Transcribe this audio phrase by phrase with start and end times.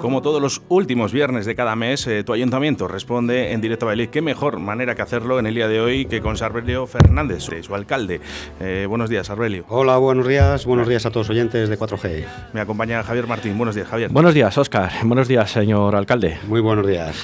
[0.00, 3.90] Como todos los últimos viernes de cada mes, eh, tu ayuntamiento responde en directo a
[3.90, 4.08] Beliz.
[4.08, 7.74] Qué mejor manera que hacerlo en el día de hoy que con Sarbelio Fernández, su
[7.74, 8.22] alcalde.
[8.60, 9.66] Eh, buenos días, Sarbelio.
[9.68, 10.64] Hola, buenos días.
[10.64, 12.24] Buenos días a todos los oyentes de 4G.
[12.54, 13.58] Me acompaña Javier Martín.
[13.58, 14.10] Buenos días, Javier.
[14.10, 14.90] Buenos días, Óscar.
[15.04, 16.38] Buenos días, señor alcalde.
[16.48, 17.22] Muy buenos días.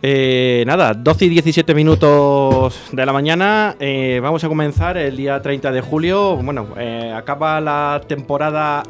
[0.00, 3.74] Eh, nada, 12 y 17 minutos de la mañana.
[3.80, 6.36] Eh, vamos a comenzar el día 30 de julio.
[6.36, 8.84] Bueno, eh, acaba la temporada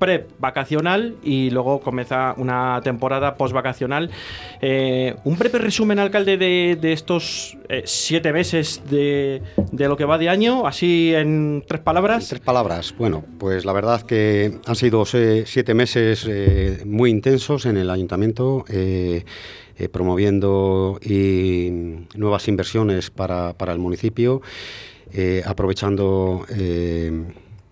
[0.00, 4.10] eh, pre-vacacional y luego comienza una temporada post-vacacional.
[4.60, 10.04] Eh, un breve resumen, alcalde, de, de estos eh, siete meses de, de lo que
[10.04, 12.28] va de año, así en tres palabras.
[12.28, 12.94] Tres palabras.
[12.98, 17.90] Bueno, pues la verdad que han sido se- siete meses eh, muy intensos en el
[17.90, 18.64] ayuntamiento.
[18.68, 19.24] eh,
[19.78, 20.98] eh, promoviendo
[22.14, 24.42] nuevas inversiones para, para el municipio,
[25.10, 27.10] eh, aprovechando eh,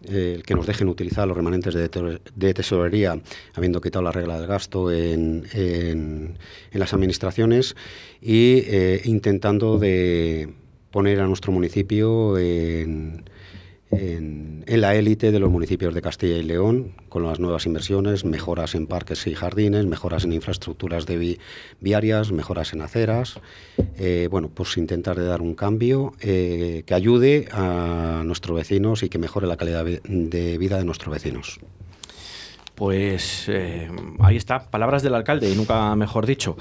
[0.08, 3.20] el que nos dejen utilizar los remanentes de, te- de tesorería,
[3.54, 6.38] habiendo quitado la regla del gasto en, en-
[6.72, 7.76] en las administraciones
[8.20, 10.52] y eh, intentando de
[10.90, 13.24] poner a nuestro municipio en,
[13.90, 18.74] en- la élite de los municipios de Castilla y León, con las nuevas inversiones, mejoras
[18.74, 21.38] en parques y jardines, mejoras en infraestructuras de vi-
[21.80, 23.40] viarias, mejoras en aceras.
[23.98, 29.08] Eh, bueno, pues intentar de dar un cambio eh, que ayude a nuestros vecinos y
[29.08, 31.58] que mejore la calidad de vida de nuestros vecinos.
[32.78, 33.90] Pues eh,
[34.20, 36.56] ahí está, palabras del alcalde, y nunca mejor dicho.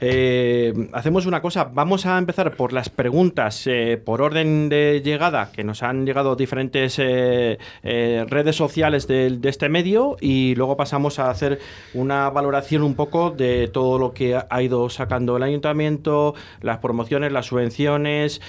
[0.00, 5.50] Eh, hacemos una cosa, vamos a empezar por las preguntas eh, por orden de llegada,
[5.50, 11.58] que nos han llegado diferentes redes sociales de, este medio, y luego pasamos a hacer
[11.94, 17.32] una valoración un poco de todo lo que ha ido sacando el ayuntamiento, las promociones,
[17.32, 18.42] las subvenciones,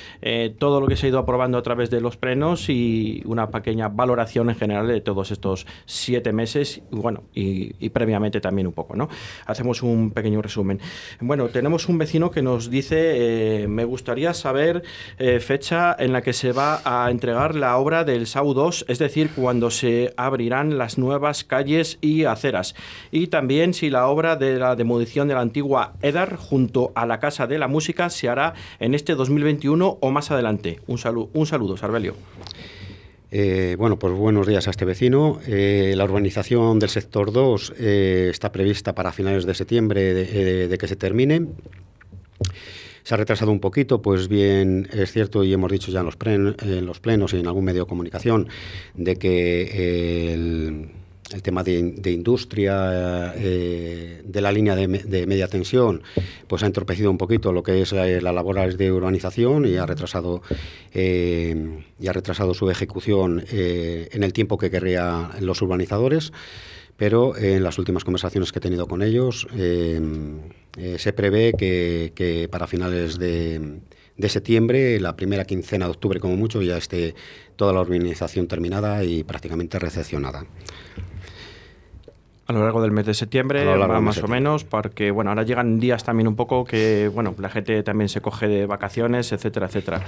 [0.59, 3.87] todo lo que se ha ido aprobando a través de los plenos y una pequeña
[3.87, 6.81] valoración en general de todos estos siete meses.
[7.33, 9.09] Y, previamente también un poco, ¿no?
[9.45, 10.79] Hacemos un pequeño resumen.
[11.21, 14.83] Bueno, tenemos un vecino que nos dice, eh, me gustaría saber
[15.19, 18.99] eh, fecha en la que se va a entregar la obra del SAU 2, es
[18.99, 22.75] decir, cuando se abrirán las nuevas calles y aceras.
[23.11, 27.19] Y también si la obra de la demolición de la antigua EDAR junto a la
[27.19, 30.79] Casa de la Música se hará en este 2021 o más adelante.
[30.87, 32.15] Un, salu- un saludo, Sarbelio.
[33.35, 35.39] Eh, bueno, pues buenos días a este vecino.
[35.47, 40.87] Eh, la urbanización del sector 2 eh, está prevista para finales de septiembre de, que
[40.87, 41.47] se termine.
[43.01, 46.15] Se ha retrasado un poquito, pues bien es cierto y hemos dicho ya en los,
[46.61, 48.49] en los plenos y en algún medio de comunicación
[48.93, 50.91] de que el,
[51.33, 56.01] el tema de, industria eh, de la línea de, me- de media tensión
[56.47, 59.85] pues ha entorpecido un poquito lo que es eh, las labores de urbanización y ha
[59.85, 60.41] retrasado
[60.93, 66.31] eh, y ha retrasado su ejecución eh, en el tiempo que querrían los urbanizadores
[66.95, 72.67] pero en las últimas conversaciones que he tenido con ellos se prevé que, que para
[72.67, 73.79] finales de,
[74.15, 77.15] de septiembre, la primera quincena de octubre como mucho, ya esté
[77.55, 80.45] toda la urbanización terminada y prácticamente recepcionada.
[82.45, 85.79] A lo largo del mes de septiembre, más de o menos, porque bueno, ahora llegan
[85.79, 90.03] días también un poco que bueno, la gente también se coge de vacaciones, etcétera, etcétera.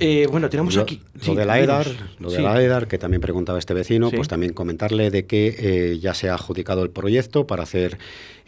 [0.00, 1.00] Eh, bueno, tenemos Lo, aquí.
[1.14, 1.60] lo sí, de la.
[1.60, 1.86] EDAR,
[2.18, 2.42] lo de Sí.
[2.42, 4.16] la EDAR, que también preguntaba este vecino, Sí.
[4.16, 7.96] pues también comentarle de que eh, ya se ha adjudicado el proyecto para hacer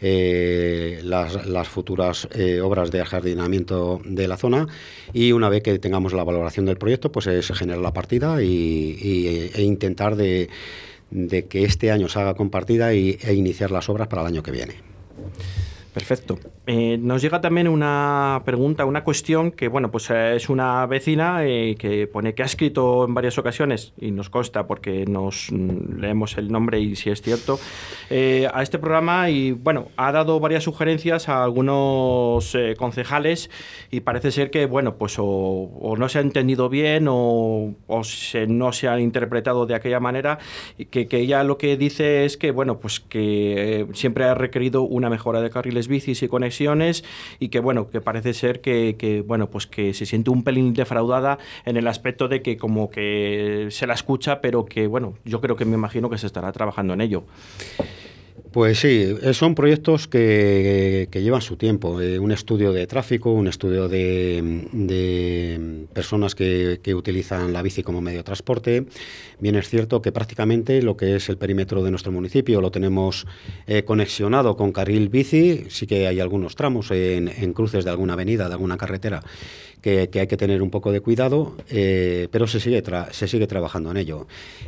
[0.01, 4.67] eh, las, las futuras eh, obras de ajardinamiento de la zona
[5.13, 8.41] y una vez que tengamos la valoración del proyecto, pues eh, se genera la partida
[8.43, 8.47] y,
[9.01, 10.49] y- e intentar de,
[11.11, 14.27] de que este año se haga con partida y, e iniciar las obras para el
[14.27, 14.75] año que viene.
[15.93, 16.37] Perfecto.
[16.67, 21.43] Eh, nos llega también una pregunta, una cuestión que, bueno, pues eh, es una vecina
[21.45, 25.99] eh, que pone que ha escrito en varias ocasiones, y nos consta porque nos mm,
[25.99, 27.59] leemos el nombre y si es cierto,
[28.11, 33.49] eh, a este programa y, bueno, ha dado varias sugerencias a algunos eh, concejales
[33.89, 38.03] y parece ser que, bueno, pues o, o no se ha entendido bien o, o
[38.03, 40.37] se- no se ha interpretado de aquella manera
[40.91, 44.83] que, que ella lo que dice es que, bueno, pues que eh, siempre ha requerido
[44.83, 47.03] una mejora de carriles bicis y conexiones
[47.39, 50.73] y que, bueno, que parece ser que, que, bueno, pues que se siente un pelín
[50.73, 55.41] defraudada en el aspecto de que como que se la escucha, pero que, bueno, yo
[55.41, 57.23] creo que me imagino que se estará trabajando en ello.
[58.51, 62.01] Pues sí, eh, son proyectos que, llevan su tiempo.
[62.01, 68.01] eh, un estudio de tráfico, un estudio de, de personas que, utilizan la bici como
[68.01, 68.85] medio de transporte.
[69.39, 73.27] Bien es cierto que prácticamente lo que es el perímetro de nuestro municipio lo tenemos
[73.67, 75.65] eh, conexionado con carril bici.
[75.69, 79.21] Sí que hay algunos tramos en cruces de alguna avenida, de alguna carretera,
[79.81, 83.91] que, hay que tener un poco de cuidado, eh, pero se sigue, se sigue trabajando
[83.91, 84.27] en ello.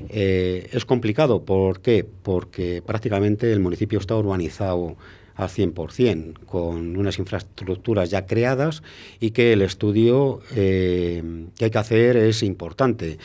[0.10, 2.06] Eh, es complicado, ¿por qué?
[2.24, 4.96] Porque prácticamente el municipio está urbanizado
[5.36, 8.84] al 100%, con unas infraestructuras ya creadas
[9.20, 13.18] y que el estudio eh, que hay que hacer es importante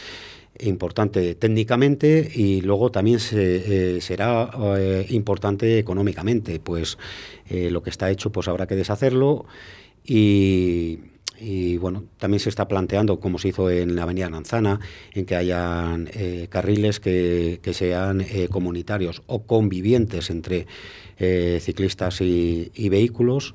[0.59, 4.50] importante técnicamente y luego también será
[5.11, 6.97] importante económicamente pues
[7.50, 9.44] lo que está hecho pues habrá que deshacerlo
[10.03, 11.00] y,
[11.38, 14.81] y bueno, también se está planteando, como se hizo en la Avenida Nanzana,
[15.12, 20.67] en que hayan eh, carriles que, sean eh, comunitarios o convivientes entre
[21.19, 23.55] eh, ciclistas y, vehículos.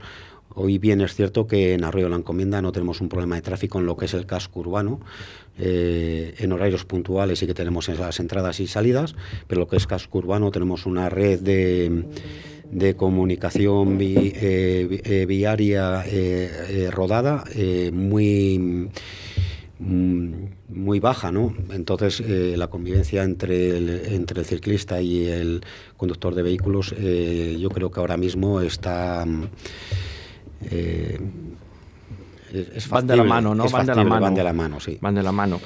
[0.54, 3.42] Hoy bien es cierto que en Arroyo de la Encomienda no tenemos un problema de
[3.42, 5.00] tráfico en lo que es el casco urbano.
[5.58, 9.16] en horarios puntuales sí que tenemos las entradas y salidas,
[9.48, 12.04] pero lo que es casco urbano tenemos una red de
[12.72, 17.44] de comunicación eh, eh, viaria eh, rodada
[17.92, 18.90] muy
[19.80, 20.34] mm,
[20.70, 21.54] muy baja, ¿no?
[21.72, 22.24] Entonces
[22.58, 25.62] la convivencia entre el, entre el ciclista y el
[25.98, 29.26] conductor de vehículos, yo creo que ahora mismo está
[32.54, 33.68] es, van de la mano, ¿no?
[33.70, 34.22] van, de la mano.
[34.22, 34.98] van de la mano, sí.
[35.02, 35.60] Van de la mano.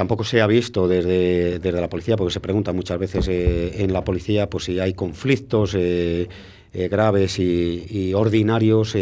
[0.00, 3.92] Tampoco se ha visto desde, desde la policía, porque se pregunta muchas veces eh, en
[3.92, 6.26] la policía pues, si hay conflictos eh,
[6.72, 8.96] eh, graves y, ordinarios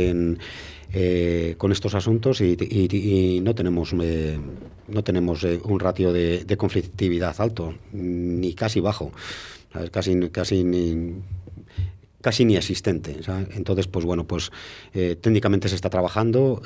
[1.56, 8.80] con estos asuntos y, no tenemos, no tenemos un ratio de, conflictividad alto, ni casi
[8.80, 9.12] bajo,
[9.92, 11.12] casi, casi ni,
[12.20, 13.20] casi ni existente.
[13.54, 14.50] Entonces, pues bueno, pues
[15.20, 16.60] técnicamente se está trabajando.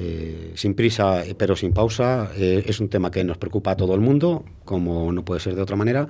[0.00, 2.30] Eh, sin prisa pero sin pausa.
[2.36, 5.56] Eh, es un tema que nos preocupa a todo el mundo, como no puede ser
[5.56, 6.06] de otra manera,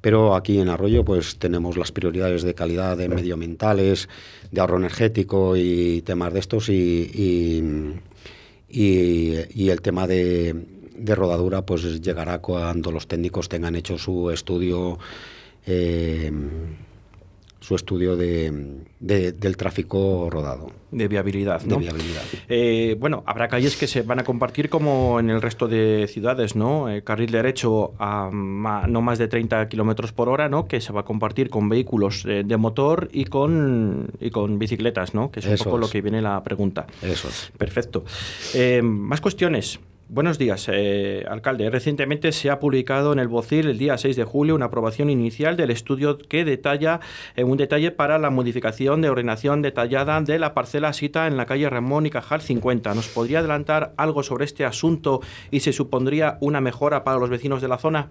[0.00, 4.08] pero aquí en Arroyo pues tenemos las prioridades de calidad de medioambientales,
[4.50, 8.00] de ahorro energético y temas de estos y,
[8.70, 10.54] y, el tema de,
[11.14, 14.98] rodadura pues llegará cuando los técnicos tengan hecho su estudio.
[15.66, 16.32] Eh,
[17.66, 20.70] su estudio de, del tráfico rodado.
[20.92, 21.74] De viabilidad, ¿no?
[21.74, 22.22] De viabilidad.
[22.48, 26.54] Eh, bueno, habrá calles que se van a compartir como en el resto de ciudades,
[26.54, 26.88] ¿no?
[26.88, 30.68] El carril derecho a no más de 30 kilómetros por hora, ¿no?
[30.68, 35.12] Que se va a compartir con vehículos eh, de motor y con, y con bicicletas,
[35.12, 35.32] ¿no?
[35.32, 36.86] Que es un poco lo que viene la pregunta.
[37.02, 37.50] Eso es.
[37.58, 38.04] Perfecto.
[38.54, 39.80] Eh, más cuestiones.
[40.08, 41.68] Buenos días, eh, alcalde.
[41.68, 45.56] Recientemente se ha publicado en el BOCIL el día 6 de julio una aprobación inicial
[45.56, 47.00] del estudio que detalla
[47.34, 51.46] eh, un detalle para la modificación de ordenación detallada de la parcela cita en la
[51.46, 52.94] calle Ramón y Cajal 50.
[52.94, 57.60] ¿Nos podría adelantar algo sobre este asunto y se supondría una mejora para los vecinos
[57.60, 58.08] de la zona?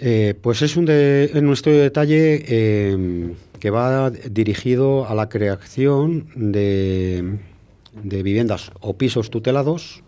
[0.00, 6.28] Eh, pues es un, de, un estudio de detalle que va dirigido a la creación
[6.34, 7.38] de
[8.02, 10.02] viviendas o pisos tutelados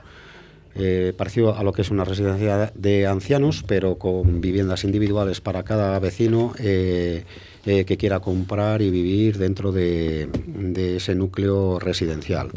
[0.79, 5.63] eh, parecido a lo que es una residencia de ancianos, pero con viviendas individuales para
[5.63, 7.25] cada vecino eh,
[7.65, 10.29] eh, que quiera comprar y vivir dentro de,
[10.97, 12.51] ese núcleo residencial.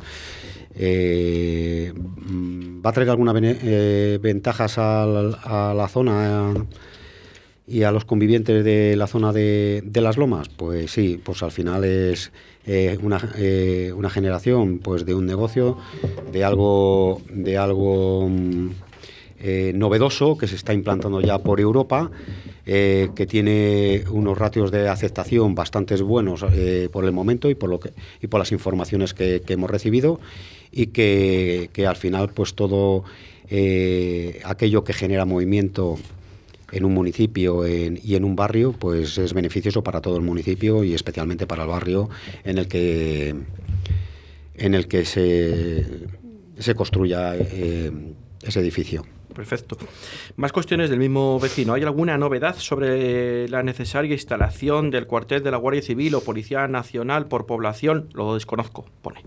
[2.81, 3.35] ¿Va a traer algunas
[4.21, 6.53] ventajas a la zona?
[7.69, 11.83] Y a los convivientes de la zona de, las lomas, pues sí, pues al final
[11.83, 12.31] es
[12.65, 12.97] eh,
[13.37, 15.77] eh, una, generación pues de un negocio,
[16.31, 18.69] de algo, de algo mm,
[19.41, 22.09] eh, novedoso que se está implantando ya por Europa,
[22.65, 26.45] que tiene unos ratios de aceptación bastante buenos
[26.91, 30.19] por el momento y por, lo que, y por las informaciones que, hemos recibido
[30.71, 33.05] y que, que, al final pues todo
[34.45, 35.97] aquello que genera movimiento
[36.71, 40.93] en un municipio y en un barrio, pues es beneficioso para todo el municipio y
[40.93, 42.09] especialmente para el barrio
[42.43, 43.35] en el que,
[44.55, 45.85] en el que se,
[46.57, 47.91] se construya eh,
[48.41, 49.05] ese edificio.
[49.33, 49.77] Perfecto.
[50.35, 51.73] Más cuestiones del mismo vecino.
[51.73, 56.67] ¿Hay alguna novedad sobre la necesaria instalación del cuartel de la Guardia Civil o Policía
[56.67, 58.09] Nacional por población?
[58.13, 59.21] Lo desconozco, pone.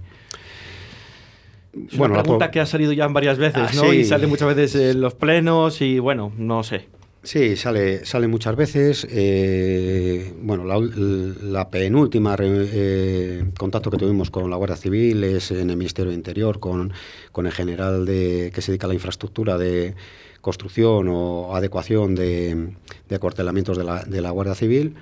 [1.73, 3.93] Es bueno, una pregunta que ha salido ya varias veces, ah, ¿no?
[3.93, 6.89] Y sale muchas veces en los plenos y bueno, no sé.
[7.25, 9.07] Sí, sale, sale muchas veces.
[9.09, 15.77] Eh, bueno, la, penúltima eh, contacto que tuvimos con la Guardia Civil es en el
[15.77, 16.93] Ministerio de Interior con,
[17.31, 19.95] con el general de, que se dedica a la infraestructura de
[20.41, 22.75] construcción o adecuación de,
[23.09, 24.97] de acuartelamientos de la, de la Guardia Civil.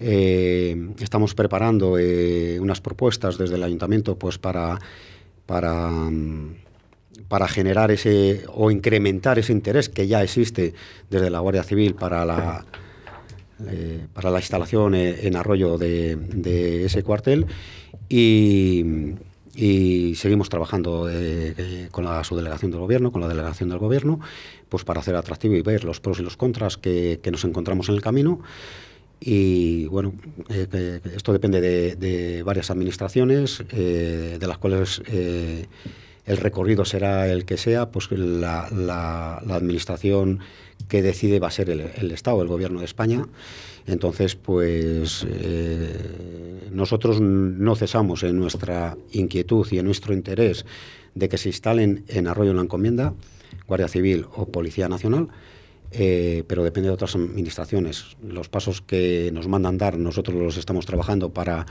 [0.00, 1.92] Eh, estamos preparando
[2.60, 4.78] unas propuestas desde el ayuntamiento pues para,
[5.46, 6.56] para mm,
[7.28, 10.74] para generar ese o incrementar ese interés que ya existe
[11.10, 12.64] desde la Guardia Civil para la,
[13.68, 17.46] eh, para la instalación en Arroyo de, ese cuartel
[18.08, 19.14] y,
[20.16, 24.18] seguimos trabajando eh, con la subdelegación del gobierno, con la delegación del gobierno,
[24.68, 27.94] pues para hacer atractivo y ver los pros y los contras que, nos encontramos en
[27.94, 28.40] el camino.
[29.20, 30.12] Y bueno,
[30.50, 35.00] eh, esto depende de, varias administraciones, de las cuales
[36.26, 40.40] el recorrido será el que sea, pues la, administración
[40.88, 43.26] que decide va a ser el, Estado, el Gobierno de España.
[43.86, 50.64] Entonces, pues eh, nosotros no cesamos en nuestra inquietud y en nuestro interés
[51.14, 53.12] de que se instalen en Arroyo la Encomienda,
[53.68, 55.28] Guardia Civil o Policía Nacional,
[55.92, 58.16] eh, pero depende de otras administraciones.
[58.26, 61.66] Los pasos que nos mandan dar, nosotros los estamos trabajando para,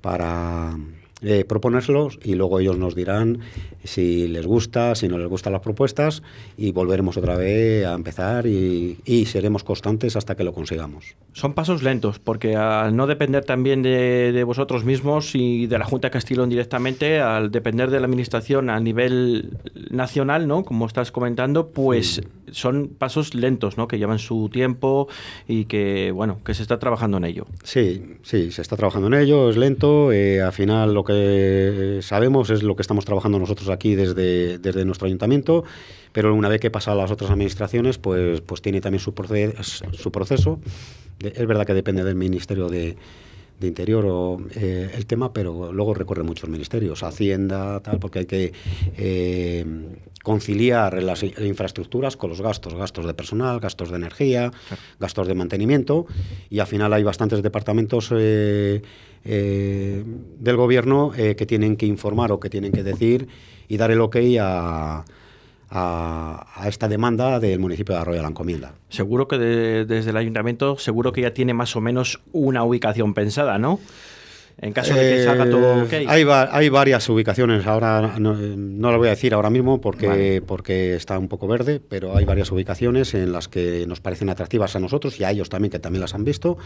[0.00, 0.78] para
[1.22, 3.40] eh, proponérselos y luego ellos nos dirán
[3.84, 6.22] si les gusta, si no les gustan las propuestas
[6.56, 8.96] y volveremos otra vez a empezar y,
[9.26, 11.14] seremos constantes hasta que lo consigamos.
[11.34, 16.08] Son pasos lentos porque al no depender también de, vosotros mismos y de la Junta
[16.08, 19.58] de Castillón directamente, al depender de la Administración a nivel
[19.90, 20.64] nacional, ¿no?
[20.64, 23.86] como estás comentando, pues son pasos lentos ¿no?
[23.88, 25.08] que llevan su tiempo
[25.46, 27.46] y que, bueno, que se está trabajando en ello.
[27.62, 31.09] Sí, sí, se está trabajando en ello, es lento, eh, al final lo que
[32.02, 35.64] sabemos es lo que estamos trabajando nosotros aquí desde, desde nuestro ayuntamiento,
[36.12, 39.12] pero una vez que pasa a las otras administraciones, pues, pues tiene también su,
[39.92, 40.60] su proceso.
[41.20, 42.96] Es verdad que depende del Ministerio de,
[43.66, 48.52] Interior o eh, el tema, pero luego recorre muchos ministerios, Hacienda, tal, porque hay que
[48.96, 49.64] eh,
[50.22, 54.50] conciliar las infraestructuras con los gastos, gastos de personal, gastos de energía,
[54.98, 56.06] gastos de mantenimiento,
[56.48, 58.82] y al final hay bastantes departamentos eh,
[59.24, 63.28] del gobierno que tienen que informar o que tienen que decir
[63.68, 65.04] y dar el ok a,
[65.70, 68.74] a, esta demanda del municipio de Arroyo de la Encomienda.
[68.88, 73.58] Seguro que desde el ayuntamiento, seguro que ya tiene más o menos una ubicación pensada,
[73.58, 73.80] ¿no?
[74.62, 75.92] En caso de que salga todo ok.
[76.06, 81.18] Hay, hay varias ubicaciones, ahora no, lo voy a decir ahora mismo porque, porque está
[81.18, 85.18] un poco verde, pero hay varias ubicaciones en las que nos parecen atractivas a nosotros
[85.18, 86.58] y a ellos también, que también las han visto.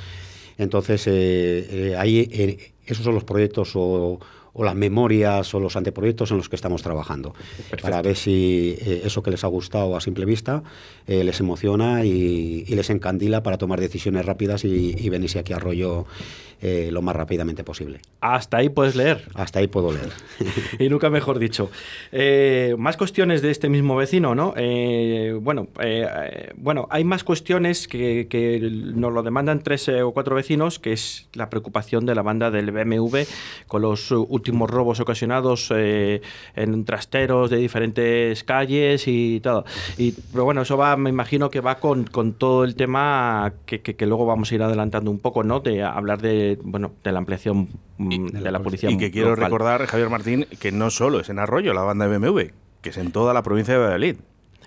[0.58, 4.18] Entonces, eh, eh, ahí, eh, esos son los proyectos o,
[4.62, 7.34] las memorias o los anteproyectos en los que estamos trabajando.
[7.82, 10.62] Para ver si eso que les ha gustado a simple vista
[11.06, 16.06] les emociona y, les encandila para tomar decisiones rápidas y, y venirse aquí a rollo
[16.66, 18.00] eh, lo más rápidamente posible.
[18.23, 19.28] Hasta ahí puedes leer.
[19.35, 20.09] Hasta ahí puedo leer.
[20.78, 21.71] y nunca mejor dicho.
[22.11, 24.54] Eh, más cuestiones de este mismo vecino, ¿no?
[24.56, 25.68] Eh, bueno,
[26.56, 28.26] bueno, hay más cuestiones que,
[28.94, 32.71] nos lo demandan tres o cuatro vecinos, que es la preocupación de la banda del
[32.71, 33.25] BMW
[33.66, 39.66] con los últimos robos ocasionados en trasteros de diferentes calles y todo.
[39.99, 42.06] Y, pero bueno, eso va, me imagino que va con,
[42.38, 45.61] todo el tema que, que luego vamos a ir adelantando un poco, ¿no?
[45.61, 47.68] De hablar de bueno, de la ampliación
[47.99, 48.90] mm, de, la, policía.
[48.90, 52.18] Y que quiero recordar, Javier Martín, que no solo es en Arroyo la banda de
[52.18, 52.40] BMW,
[52.80, 54.16] que es en toda la provincia de Valladolid.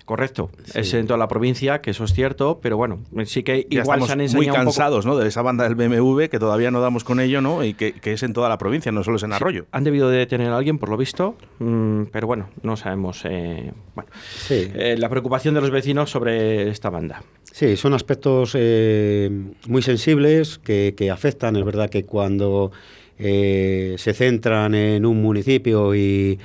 [0.08, 4.02] Correcto, es en toda la provincia, que eso es cierto, pero bueno, sí que igual
[4.04, 5.18] se han enseñado muy cansados ¿no?
[5.18, 7.62] de esa banda del BMW, que todavía no damos con ello, ¿no?
[7.62, 9.66] y que, es en toda la provincia, no solo es en Arroyo.
[9.70, 13.22] han debido de detener a alguien, por lo visto, mm, pero bueno, no sabemos.
[13.26, 14.08] Eh, bueno,
[14.48, 17.22] eh, la preocupación de los vecinos sobre esta banda.
[17.52, 19.28] Sí, son aspectos eh,
[19.66, 21.54] muy sensibles que, afectan.
[21.56, 22.72] Es verdad que cuando
[23.18, 26.38] eh, se centran en un municipio y,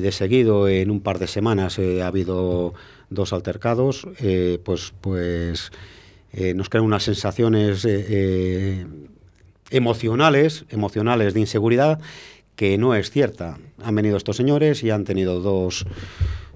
[0.00, 2.74] de seguido en un par de semanas eh, ha habido
[3.10, 4.06] dos altercados,
[4.64, 5.72] pues, pues
[6.54, 7.86] nos crean unas sensaciones
[9.70, 12.00] emocionales, emocionales de inseguridad
[12.54, 13.58] que no es cierta.
[13.82, 15.86] Han venido estos señores y han tenido dos,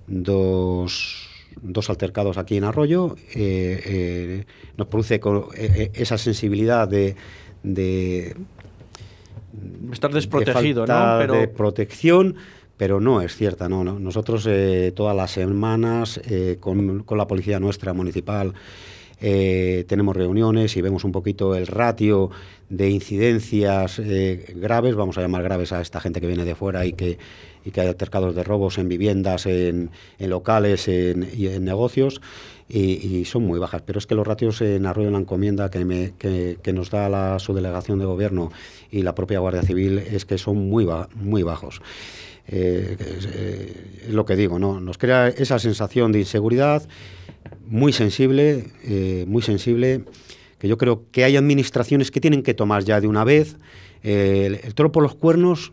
[0.06, 4.44] dos dos altercados aquí en Arroyo, eh, eh,
[4.76, 5.20] nos produce
[5.54, 7.14] eh, esa sensibilidad de,
[7.62, 8.34] de
[9.92, 11.16] estar desprotegido, de ¿no?
[11.18, 11.34] Pero...
[11.34, 12.36] de protección,
[12.76, 13.84] pero no es cierta, no.
[13.84, 14.48] Nosotros
[14.94, 16.20] todas las semanas
[16.60, 18.54] con, con, la policía nuestra municipal
[19.20, 22.30] tenemos reuniones y vemos un poquito el ratio
[22.68, 24.00] de incidencias
[24.56, 27.18] graves, vamos a llamar graves a esta gente que viene de fuera y que
[27.64, 32.20] y que hay altercados de robos en viviendas, en, locales y en negocios.
[32.68, 33.82] Y, son muy bajas.
[33.84, 36.14] Pero es que los ratios en Arroyo de la Encomienda que,
[36.62, 38.50] que, nos da la subdelegación de gobierno
[38.90, 40.84] y la propia Guardia Civil es que son muy
[41.42, 41.82] bajos.
[42.48, 44.80] Eh, eh, es, lo que digo, ¿no?
[44.80, 46.86] Nos crea esa sensación de inseguridad
[47.66, 50.04] muy sensible, eh, muy sensible,
[50.58, 53.56] que yo creo que hay administraciones que tienen que tomar ya de una vez
[54.02, 55.72] el, el toro por los cuernos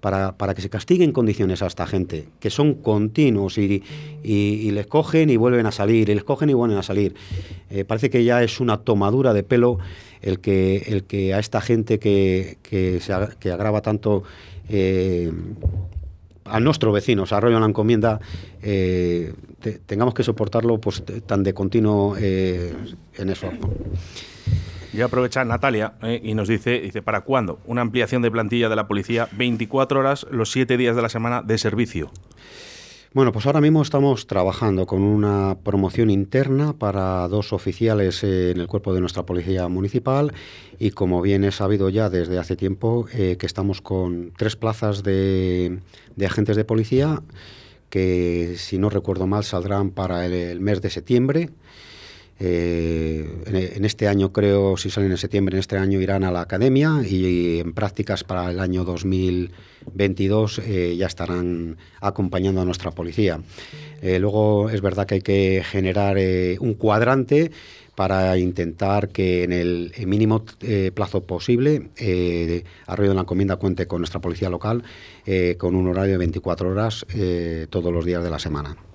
[0.00, 3.82] para, para, que se castigue en condiciones a esta gente, que son continuos y,
[4.22, 7.14] y, les cogen y vuelven a salir, y les cogen y vuelven a salir.
[7.70, 9.78] Eh, parece que ya es una tomadura de pelo
[10.22, 13.00] el que, el que a esta gente que, que,
[13.52, 14.22] agrava tanto
[16.44, 18.20] a nuestros vecinos, Arroyo la Encomienda,
[19.86, 23.50] tengamos que soportarlo pues, tan de continuo en eso.
[24.92, 27.60] Y aprovecha Natalia eh, y nos dice, dice, ¿para cuándo?
[27.64, 31.42] Una ampliación de plantilla de la policía, 24 horas los 7 días de la semana
[31.42, 32.10] de servicio.
[33.12, 38.68] Bueno, pues ahora mismo estamos trabajando con una promoción interna para dos oficiales en el
[38.68, 40.32] cuerpo de nuestra policía municipal.
[40.78, 45.02] Y como bien he sabido ya desde hace tiempo eh, que estamos con tres plazas
[45.02, 45.80] de,
[46.24, 47.20] agentes de policía
[47.88, 51.50] que si no recuerdo mal saldrán para el mes de septiembre
[52.42, 53.28] eh,
[53.76, 57.02] en, este año creo, si salen en septiembre, en este año irán a la academia
[57.06, 63.40] y, en prácticas para el año 2022 eh, ya estarán acompañando a nuestra policía.
[64.00, 66.16] Eh, luego es verdad que hay que generar
[66.60, 67.50] un cuadrante
[67.94, 70.46] para intentar que en el mínimo
[70.94, 71.90] plazo posible
[72.86, 74.82] Arroyo de la Encomienda cuente con nuestra policía local
[75.58, 77.04] con un horario de 24 horas
[77.68, 78.89] todos los días de la semana.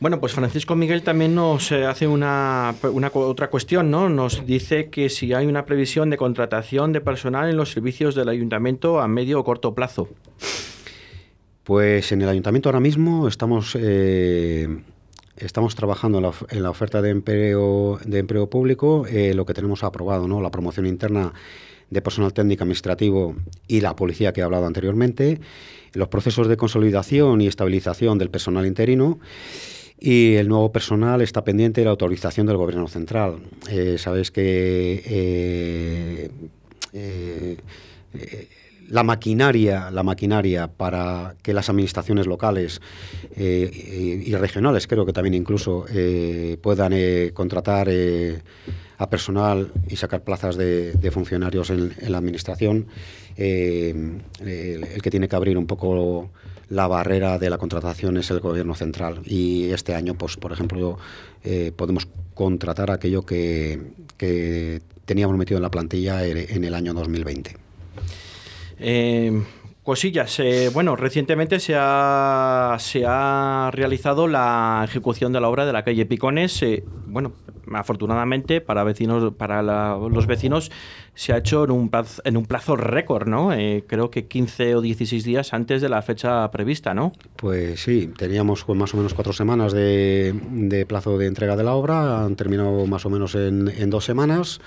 [0.00, 2.74] Bueno, pues Francisco Miguel también nos eh, hace una,
[3.12, 4.08] otra cuestión, ¿no?
[4.08, 8.28] Nos dice que si hay una previsión de contratación de personal en los servicios del
[8.28, 10.08] ayuntamiento a medio o corto plazo.
[11.64, 14.68] Pues en el ayuntamiento ahora mismo estamos, eh,
[15.36, 16.18] estamos trabajando
[16.50, 20.40] en la, oferta de empleo, de empleo público, eh, lo que tenemos aprobado, ¿no?
[20.40, 21.32] La promoción interna
[21.90, 25.40] de personal técnico administrativo y la policía que he hablado anteriormente,
[25.92, 29.18] los procesos de consolidación y estabilización del personal interino
[30.00, 33.36] y el nuevo personal está pendiente de la autorización del Gobierno Central.
[33.70, 36.30] Eh, Sabéis que eh,
[36.94, 37.56] eh,
[38.88, 42.80] la maquinaria, la maquinaria para que las administraciones locales
[43.36, 45.86] y, regionales, creo que también incluso,
[46.60, 46.92] puedan
[47.32, 47.88] contratar
[49.00, 52.86] a personal y sacar plazas de, funcionarios en, la administración,
[53.36, 54.20] el,
[55.02, 56.28] que tiene que abrir un poco
[56.68, 60.98] la barrera de la contratación es el gobierno central y este año, pues por ejemplo,
[61.42, 63.80] eh, podemos contratar aquello que,
[65.06, 67.56] teníamos metido en la plantilla en el año 2020.
[68.78, 69.42] Eh,
[69.82, 70.38] cosillas.
[70.40, 75.84] Eh, bueno, recientemente se ha, se ha realizado la ejecución de la obra de la
[75.84, 76.64] calle Picones.
[77.06, 77.32] bueno,
[77.72, 80.70] afortunadamente para vecinos, para los vecinos
[81.14, 83.52] se ha hecho en un plazo, en un plazo récord, ¿no?
[83.52, 87.12] Eh, creo que 15 o 16 días antes de la fecha prevista, ¿no?
[87.36, 92.24] Pues sí, teníamos más o menos cuatro semanas de, plazo de entrega de la obra,
[92.24, 94.60] han terminado más o menos en, dos semanas.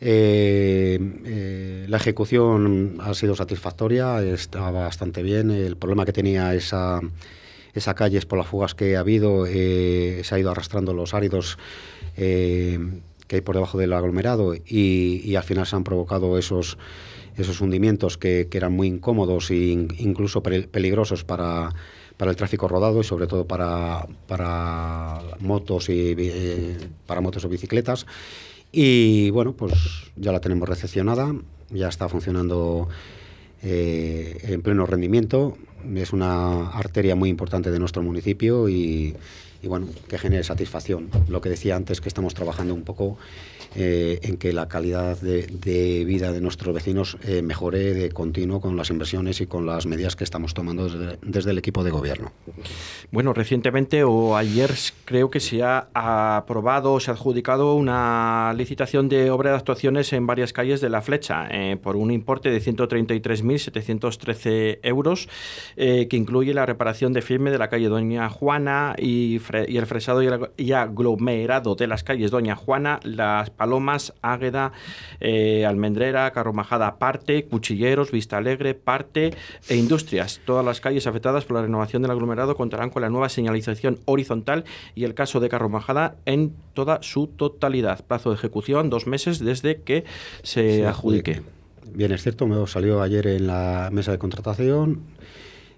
[0.00, 5.50] Eh, eh, la ejecución ha sido satisfactoria, está bastante bien.
[5.50, 7.00] El problema que tenía esa,
[7.74, 11.58] esa calle es por las fugas que ha habido, se ha ido arrastrando los áridos
[12.16, 12.78] eh,
[13.26, 16.76] que hay por debajo del aglomerado y, al final se han provocado esos,
[17.36, 21.70] esos hundimientos que, eran muy incómodos e incluso peligrosos para,
[22.18, 26.76] para el tráfico rodado y sobre todo para, para motos y eh,
[27.06, 28.06] para motos o bicicletas.
[28.76, 29.72] Y bueno, pues
[30.16, 31.32] ya la tenemos recepcionada,
[31.70, 32.88] ya está funcionando
[33.62, 35.56] eh, en pleno rendimiento.
[35.94, 39.14] Es una arteria muy importante de nuestro municipio y,
[39.64, 41.08] y bueno, que genere satisfacción.
[41.28, 43.16] Lo que decía antes, que estamos trabajando un poco
[43.76, 48.76] eh, en que la calidad de, vida de nuestros vecinos eh, mejore de continuo con
[48.76, 50.88] las inversiones y con las medidas que estamos tomando
[51.22, 52.30] desde, el equipo de gobierno.
[53.10, 54.70] Bueno, recientemente o ayer
[55.04, 60.24] creo que se ha aprobado, se ha adjudicado una licitación de obra de actuaciones en
[60.26, 65.28] varias calles de La Flecha eh, por un importe de 133.713 euros
[65.74, 70.28] que incluye la reparación de firme de la calle Doña Juana y, el fresado y,
[70.56, 74.72] y aglomerado de las calles Doña Juana, las Palomas, Águeda,
[75.20, 79.34] eh, Almendrera, Carromajada parte, Cuchilleros, Vista Alegre parte
[79.68, 80.40] e Industrias.
[80.44, 84.64] Todas las calles afectadas por la renovación del aglomerado contarán con la nueva señalización horizontal
[84.94, 88.04] y el caso de Carromajada en toda su totalidad.
[88.04, 90.04] Plazo de ejecución dos meses desde que
[90.42, 91.42] se, adjudique.
[91.92, 95.02] Bien, es cierto, me salió ayer en la mesa de contratación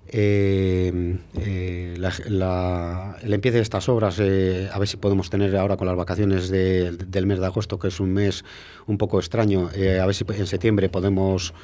[0.08, 5.86] eh, eh, el empiece de estas obras, eh, a ver si podemos tener ahora con
[5.86, 8.44] las vacaciones del mes de agosto, que es un mes
[8.86, 11.54] un poco extraño, a ver si en septiembre podemos,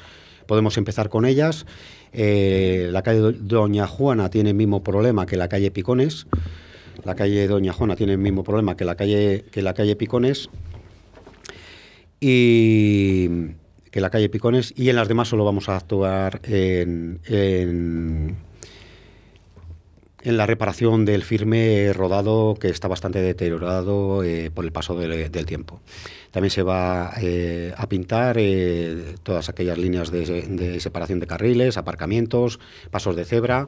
[0.45, 1.65] podemos empezar con ellas.
[2.13, 6.27] la calle Doña Juana tiene el mismo problema que la calle Picones.
[7.05, 10.49] La calle Doña Juana tiene el mismo problema que la calle, que la calle Picones.
[12.19, 13.29] Y
[13.93, 18.35] que la calle Picones, y en las demás solo vamos a actuar en, en,
[20.23, 25.79] la reparación del firme rodado que está bastante deteriorado eh, por el paso del, tiempo.
[26.31, 32.59] También se va eh, a pintar eh, todas aquellas líneas de, separación de carriles, aparcamientos,
[32.89, 33.67] pasos de cebra.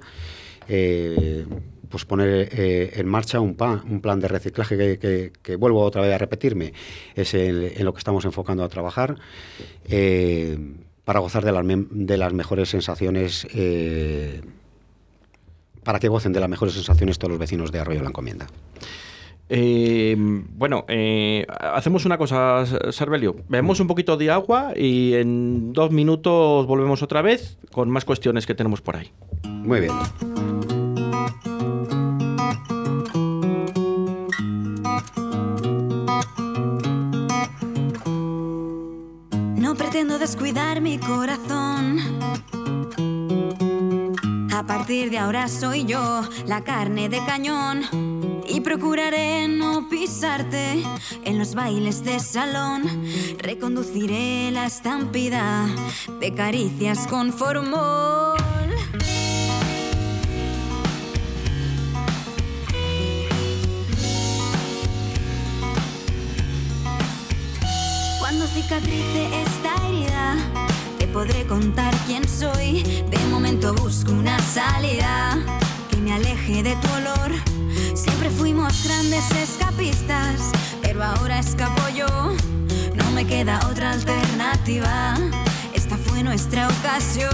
[0.68, 6.74] Pues poner en marcha un, plan de reciclaje que, vuelvo otra vez a repetirme,
[7.16, 9.16] es en lo que estamos enfocando a trabajar
[11.04, 13.48] para gozar de las mejores sensaciones
[15.86, 18.48] para que gocen de las mejores sensaciones todos los vecinos de Arroyo la Encomienda.
[19.48, 23.36] Eh, bueno, eh, hacemos una cosa, Sarbelio.
[23.48, 28.46] Bebemos un poquito de agua y en dos minutos volvemos otra vez con más cuestiones
[28.46, 29.12] que tenemos por ahí.
[29.44, 29.94] Muy bien.
[39.58, 42.00] No pretendo descuidar mi corazón
[44.54, 50.84] a partir de ahora soy yo la carne de cañón y procuraré no pisarte
[51.24, 52.84] en los bailes de salón.
[53.40, 55.68] Reconduciré la estampida
[56.20, 58.38] de caricias con formol.
[68.20, 70.66] Cuando cicatrice esta herida
[71.16, 72.84] podré contar quién soy.
[73.10, 75.38] De momento busco una salida
[75.90, 77.55] que me aleje de tu olor.
[77.94, 82.08] Siempre fuimos grandes escapistas, pero ahora escapo yo.
[82.96, 85.16] No me queda otra alternativa.
[85.74, 87.32] Esta fue nuestra ocasión.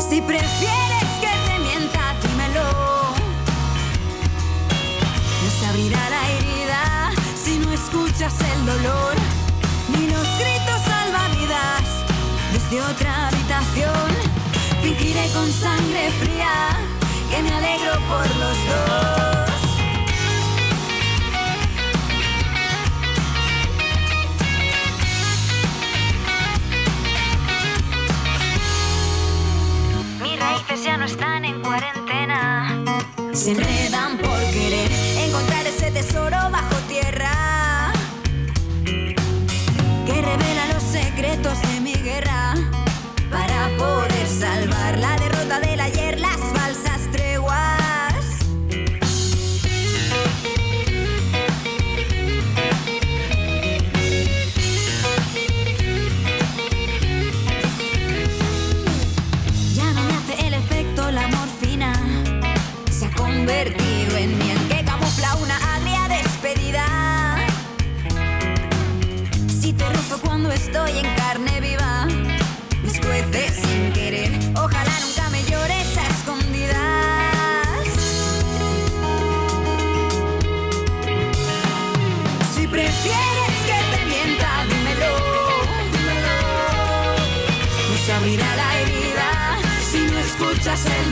[0.00, 2.68] Si prefieres que te mienta, dímelo.
[5.42, 7.10] No se abrirá la herida
[7.42, 9.14] si no escuchas el dolor
[9.88, 11.84] ni los gritos salvavidas
[12.52, 14.01] desde otra habitación.
[15.32, 16.78] Con sangre fría
[17.30, 19.52] que me alegro por los dos.
[30.20, 32.84] Mis raíces ya no están en cuarentena.
[33.32, 34.31] Se enredan por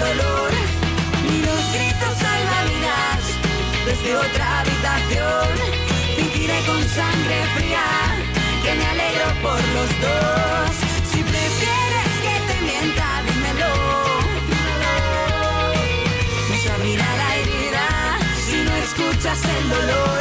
[0.01, 0.51] dolor
[1.29, 3.21] ni los gritos salvavidas
[3.85, 5.49] desde otra habitación.
[6.17, 7.87] Fingiré con sangre fría
[8.65, 10.71] que me alegro por los dos.
[11.11, 13.73] Si prefieres que te mienta, dímelo.
[16.63, 17.87] Se abrirá la herida
[18.45, 20.21] si no escuchas el dolor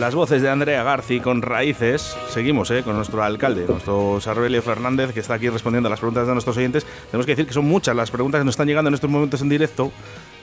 [0.09, 2.17] Las voces de Andrea Garci con raíces.
[2.31, 6.27] Seguimos eh, con nuestro alcalde, nuestro Sarbelio Fernández, que está aquí respondiendo a las preguntas
[6.27, 6.87] de nuestros oyentes.
[7.11, 9.43] Tenemos que decir que son muchas las preguntas que nos están llegando en estos momentos
[9.43, 9.93] en directo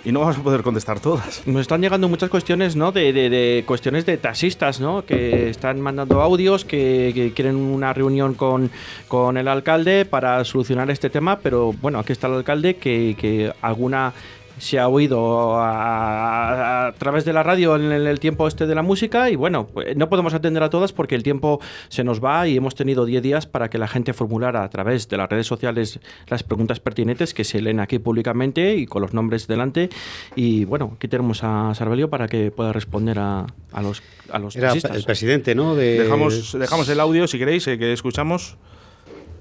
[0.04, 1.42] y no vamos a poder contestar todas.
[1.48, 2.92] Nos están llegando muchas cuestiones, ¿no?
[2.92, 5.04] De, de- de cuestiones de taxistas, ¿no?
[5.04, 8.70] Que están mandando audios, que, que quieren una reunión con,
[9.08, 13.52] con el alcalde para solucionar este tema, pero bueno, aquí está el alcalde que, que
[13.64, 14.14] alguna
[14.58, 19.30] se ha oído a, través de la radio en el, tiempo este de la música
[19.30, 22.56] y bueno, pues, no podemos atender a todas porque el tiempo se nos va y
[22.56, 26.00] hemos tenido 10 días para que la gente formulara a través de las redes sociales
[26.28, 29.90] las preguntas pertinentes que se leen aquí públicamente y con los nombres delante
[30.36, 33.46] y bueno, aquí tenemos a Sarbelio para que pueda responder a,
[33.82, 35.76] los a los Era el presidente, ¿no?
[35.76, 38.58] Dejamos, dejamos el audio si queréis, eh, que escuchamos.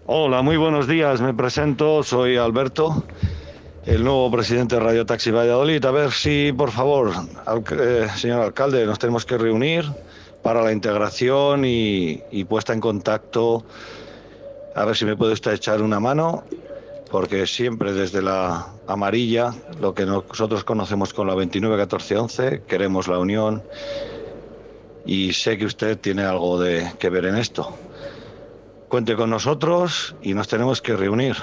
[0.06, 1.20] Hola, muy buenos días.
[1.20, 3.04] Me presento, soy Alberto,
[3.86, 5.84] el nuevo presidente de Radio Taxi Valladolid.
[5.84, 7.12] A ver si, por favor,
[7.72, 9.84] eh, señor alcalde, nos tenemos que reunir
[10.42, 13.64] para la integración y, puesta en contacto.
[14.74, 16.44] A ver si me puede usted echar una mano,
[17.10, 23.62] porque siempre desde la amarilla, lo que nosotros conocemos con la 291411, queremos la unión
[25.06, 27.74] y sé que usted tiene algo de que ver en esto
[28.94, 31.34] cuente con nosotros y nos tenemos que reunir.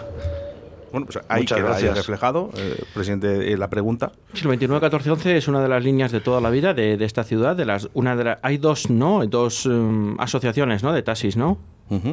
[0.91, 4.11] Bueno, pues ahí Muchas queda reflejado, eh, presidente, eh, la pregunta.
[4.33, 7.55] Sí, el 291411 es una de las líneas de toda la vida de, esta ciudad.
[7.55, 9.25] De las, una de hay dos, ¿no?
[9.25, 10.93] Dos um, asociaciones, ¿no?
[10.93, 11.57] De taxis, ¿no?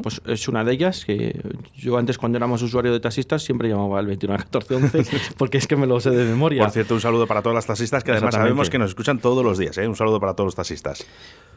[0.03, 1.41] Pues es una de ellas que
[1.77, 5.87] yo antes cuando éramos usuarios de taxistas siempre llamaba el 291411 porque es que me
[5.87, 6.63] lo sé de memoria.
[6.63, 9.45] Por cierto, un saludo para todas las taxistas que además sabemos que nos escuchan todos
[9.45, 9.79] los días.
[9.79, 9.87] ¿eh?
[9.87, 11.07] Un saludo para todos los taxistas.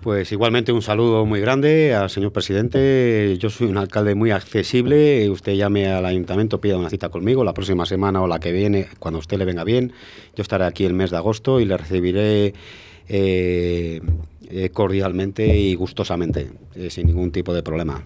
[0.01, 3.37] Pues igualmente un saludo muy grande al señor presidente.
[3.39, 5.29] Yo soy un alcalde muy accesible.
[5.29, 8.87] Usted llame al ayuntamiento, pida una cita conmigo la próxima semana o la que viene,
[8.99, 9.93] cuando a usted le venga bien.
[10.35, 12.53] Yo estaré aquí el mes de agosto y le recibiré
[13.09, 14.01] eh,
[14.51, 18.03] eh, cordialmente y gustosamente, eh, sin ningún tipo de problema.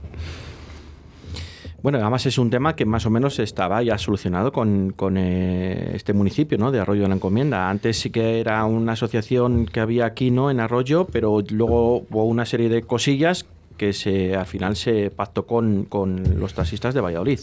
[1.81, 6.13] Bueno, además es un tema que más o menos estaba ya solucionado con, con este
[6.13, 6.71] municipio, ¿no?
[6.71, 7.69] De Arroyo de la Encomienda.
[7.69, 10.49] Antes sí que era una asociación que había aquí, ¿no?
[10.49, 13.45] En Arroyo, pero luego hubo una serie de cosillas
[13.77, 17.39] que se al final se pactó con, con los taxistas de Valladolid.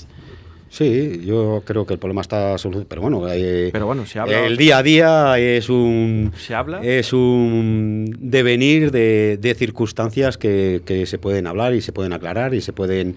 [0.73, 2.89] Sí, yo creo que el problema está solucionado.
[2.89, 6.81] Pero bueno, eh, pero bueno se habla, el día a día es un, ¿Se habla?
[6.83, 12.55] Es un devenir de, de circunstancias que, que, se pueden hablar y se pueden aclarar
[12.55, 13.17] y se pueden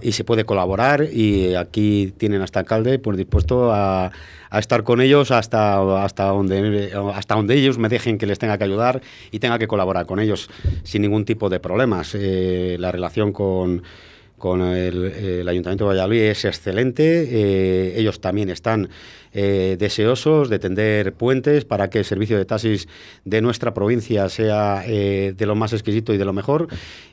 [0.00, 1.04] y se puede colaborar.
[1.12, 4.10] Y aquí tienen hasta alcalde pues, dispuesto a,
[4.48, 8.56] a estar con ellos hasta, hasta, donde, hasta donde ellos me dejen que les tenga
[8.56, 10.48] que ayudar y tenga que colaborar con ellos
[10.82, 12.14] sin ningún tipo de problemas.
[12.14, 13.82] Eh, la relación con
[14.40, 17.28] con el, Ayuntamiento de Valladolid es excelente.
[17.30, 18.88] Eh, ellos también están
[19.32, 22.88] eh, deseosos de tender puentes para que el servicio de taxis
[23.24, 26.66] de nuestra provincia sea eh, de lo más exquisito y de lo mejor.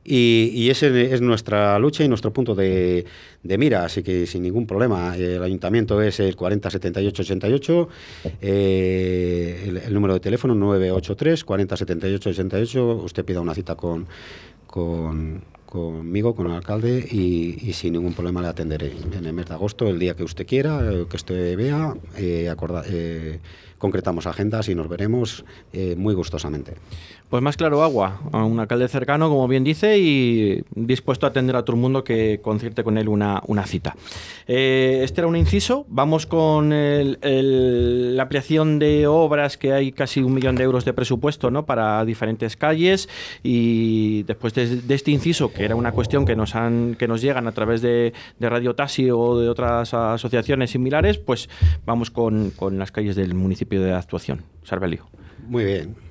[0.03, 3.05] Y, y ese es nuestra lucha y nuestro punto de,
[3.43, 3.83] mira.
[3.83, 5.15] Así que sin ningún problema.
[5.15, 7.89] El Ayuntamiento es el 407888.
[8.41, 13.01] El, el, número de teléfono 983 407888.
[13.03, 14.07] Usted pida una cita con,
[14.65, 19.53] con conmigo, con el alcalde y, sin ningún problema le atenderé en el mes de
[19.53, 22.51] agosto, el día que usted quiera, eh, que usted vea, eh,
[22.89, 23.39] eh,
[23.77, 25.45] concretamos agendas y nos veremos
[25.97, 26.73] muy gustosamente.
[27.29, 31.57] Pues más claro agua, a un alcalde cercano, como bien dice, y dispuesto a atender
[31.57, 33.97] a todo el mundo que concierte con él una, una cita.
[34.47, 35.85] Eh, este era un inciso.
[35.89, 41.51] Vamos con la ampliación de obras, que hay casi un millón de euros de presupuesto
[41.51, 41.65] ¿no?
[41.65, 43.09] para diferentes calles.
[43.43, 47.45] Y después de, este inciso, que era una cuestión que nos, han, que nos llegan
[47.47, 51.49] a través de, Radio Tasi o de otras asociaciones similares, pues
[51.85, 54.43] vamos con, con las calles del municipio de actuación.
[54.63, 55.07] Sarbelio.
[55.49, 56.07] Muy bien.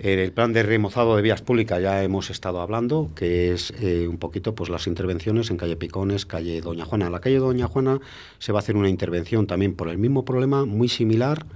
[0.05, 4.07] En el plan de remozado de vías públicas ya hemos estado hablando, que es eh,
[4.07, 7.07] un poquito pues las intervenciones en calle Picones, calle Doña Juana.
[7.07, 8.01] En la calle Doña Juana
[8.39, 11.47] se va a hacer una intervención también por el mismo problema, muy similar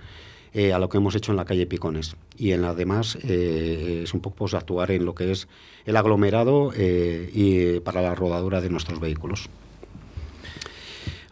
[0.54, 2.16] eh, a lo que hemos hecho en la calle Picones.
[2.38, 5.46] Y en las demás eh, es un poco pues, actuar en lo que es
[5.84, 9.50] el aglomerado y para la rodadura de nuestros vehículos.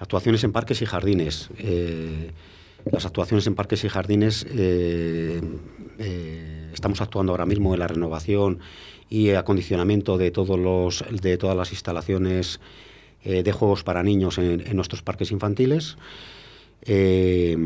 [0.01, 1.49] Actuaciones en parques y jardines.
[2.93, 4.47] las actuaciones en parques y jardines
[6.77, 8.59] Estamos actuando ahora mismo en la renovación
[9.09, 12.61] y acondicionamiento de, todos los, de todas las instalaciones
[13.25, 15.97] eh, de juegos para niños en, nuestros parques infantiles.
[16.83, 17.57] Eh,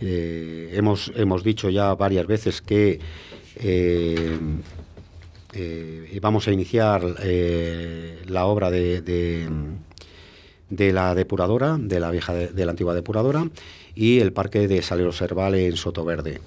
[0.00, 3.00] eh, hemos, hemos dicho ya varias veces que
[6.22, 7.02] vamos a iniciar
[8.26, 9.02] la obra de,
[10.70, 13.50] de, la depuradora, de la vieja de, la antigua depuradora,
[13.96, 16.40] y el parque de Salero Serval en Sotoverde.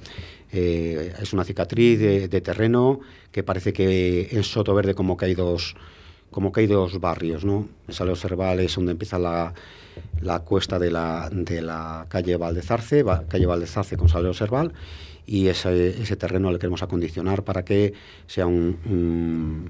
[0.51, 2.99] Es una cicatriz de, terreno
[3.31, 5.75] que parece que en Sotoverde como que hay dos,
[6.31, 7.67] como que hay dos barrios, ¿no?
[7.89, 9.53] Saleo Serval es donde empieza la,
[10.21, 14.73] la cuesta de la, de la calle Valdezarce, calle Valdezarce con Saleo Serval,
[15.25, 17.93] y ese, ese, terreno le queremos acondicionar para que
[18.27, 19.69] sea un,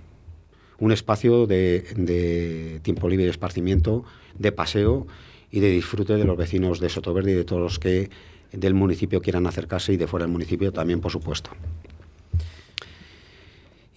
[0.77, 4.05] un, espacio de, de, tiempo libre de esparcimiento,
[4.37, 5.07] de paseo
[5.49, 8.11] y de disfrute de los vecinos de Sotoverde y de todos los que
[8.51, 11.51] del municipio quieran acercarse y de fuera del municipio también, por supuesto.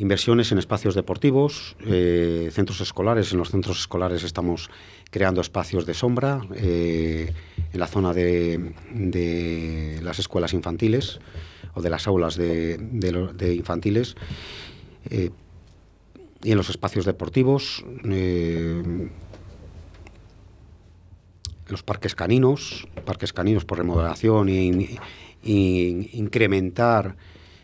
[0.00, 3.32] Inversiones en espacios deportivos, eh, centros escolares.
[3.32, 4.70] En los centros escolares estamos
[5.10, 7.30] creando espacios de sombra eh,
[7.70, 11.20] en la zona de, las escuelas infantiles
[11.74, 12.80] o de las aulas de,
[13.54, 14.16] infantiles.
[15.10, 15.28] Eh,
[16.42, 17.84] y en los espacios deportivos,
[21.70, 24.98] los parques caninos, parques caninos por remodelación e
[26.12, 27.16] incrementar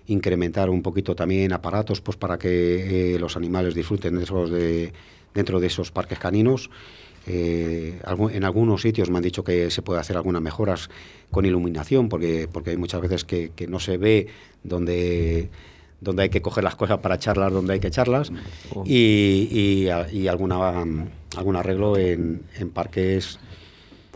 [0.09, 4.93] incrementar un poquito también aparatos pues para que eh, los animales disfruten de esos de,
[5.35, 6.71] dentro de esos parques caninos.
[7.29, 10.89] Eh, en algunos sitios me han dicho que se puede hacer algunas mejoras
[11.31, 14.29] con iluminación, porque, porque hay muchas veces que, no se ve
[14.63, 15.51] donde,
[16.01, 18.31] donde hay que coger las cosas para echarlas donde hay que echarlas,
[18.73, 18.85] oh.
[18.87, 20.85] y, y, alguna,
[21.37, 23.41] algún arreglo en, en parques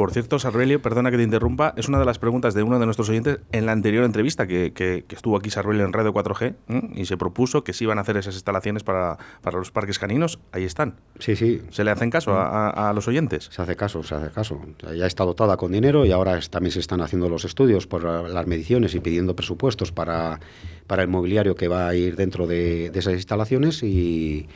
[0.01, 2.87] por cierto, Sarbelio, perdona que te interrumpa, es una de las preguntas de uno de
[2.87, 6.55] nuestros oyentes en la anterior entrevista que, que, estuvo aquí Sarbelio en Radio 4G
[6.95, 10.39] y se propuso que si iban a hacer esas instalaciones para, para, los parques caninos.
[10.53, 10.95] Ahí están.
[11.19, 11.61] Sí, sí.
[11.69, 13.51] ¿Se le hacen caso a, a, los oyentes?
[13.53, 14.59] Se hace caso, se hace caso.
[14.97, 18.47] Ya está dotada con dinero y ahora también se están haciendo los estudios por las
[18.47, 20.41] mediciones y pidiendo presupuestos para,
[20.87, 24.49] para el mobiliario que va a ir dentro de, de esas instalaciones y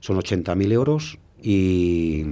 [0.00, 2.24] son 80.000 euros y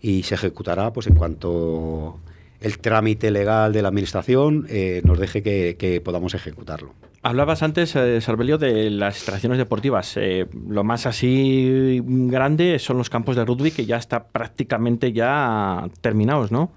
[0.00, 2.18] y se ejecutará pues en cuanto
[2.60, 6.92] el trámite legal de la administración eh, nos deje que, podamos ejecutarlo.
[7.22, 10.16] Hablabas antes, eh, Sarbelio, de las instalaciones deportivas.
[10.16, 15.88] Eh, lo más así grande son los campos de rugby que ya está prácticamente ya
[16.00, 16.72] terminados, ¿no?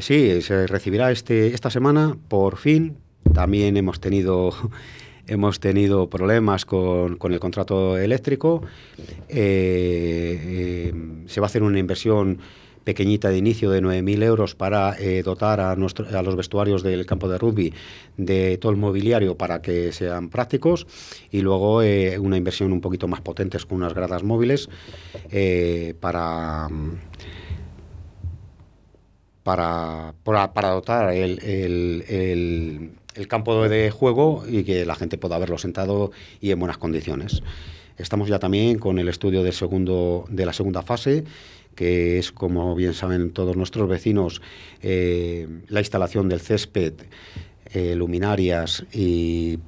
[0.00, 2.96] sí, se recibirá este, esta semana, por fin.
[3.34, 4.52] También hemos tenido
[5.26, 8.62] hemos tenido problemas con, con el contrato eléctrico.
[9.28, 10.40] Eh,
[10.88, 10.94] eh,
[11.26, 12.38] se va a hacer una inversión
[12.84, 17.04] pequeñita de inicio de 9.000 euros para eh, dotar a, nuestro, a, los vestuarios del
[17.04, 17.74] campo de rugby
[18.16, 20.86] de todo el mobiliario para que sean prácticos
[21.32, 21.78] y luego
[22.20, 24.68] una inversión un poquito más potente con unas gradas móviles
[25.98, 26.68] para,
[29.42, 32.92] para, para, dotar el el
[33.28, 37.42] campo de juego y que la gente pueda verlo sentado y en buenas condiciones.
[37.98, 41.24] Estamos ya también con el estudio del segundo, de la segunda fase,
[41.74, 44.42] que es, como bien saben todos nuestros vecinos,
[44.82, 46.94] eh, la instalación del césped,
[47.72, 49.58] eh, luminarias y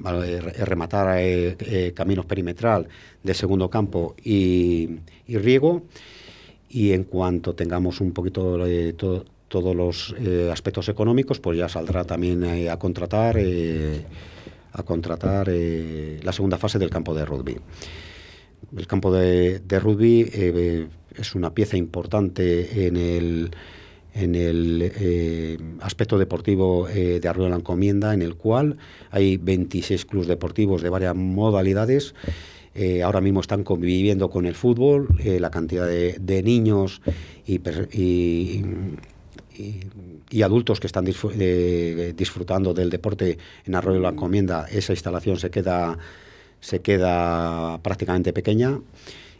[0.00, 2.88] rematar eh, caminos perimetral
[3.22, 5.82] del segundo campo y, y, riego.
[6.68, 8.58] Y en cuanto tengamos un poquito
[8.96, 14.04] todo, todos los eh, aspectos económicos, pues ya saldrá también eh, a contratar, eh,
[14.72, 17.56] a contratar la segunda fase del campo de rugby.
[18.76, 20.30] El campo de, rugby
[21.16, 23.50] es una pieza importante en el,
[24.14, 28.76] en el aspecto deportivo de Arroyo de la Encomienda, en el cual
[29.10, 32.14] hay 26 clubes deportivos de varias modalidades.
[33.02, 37.00] ahora mismo están conviviendo con el fútbol, la cantidad de, niños
[37.46, 37.60] y,
[37.98, 38.64] y
[39.58, 45.98] y, adultos que están disfrutando del deporte en Arroyo la Encomienda, esa instalación se queda,
[46.60, 48.78] se queda prácticamente pequeña.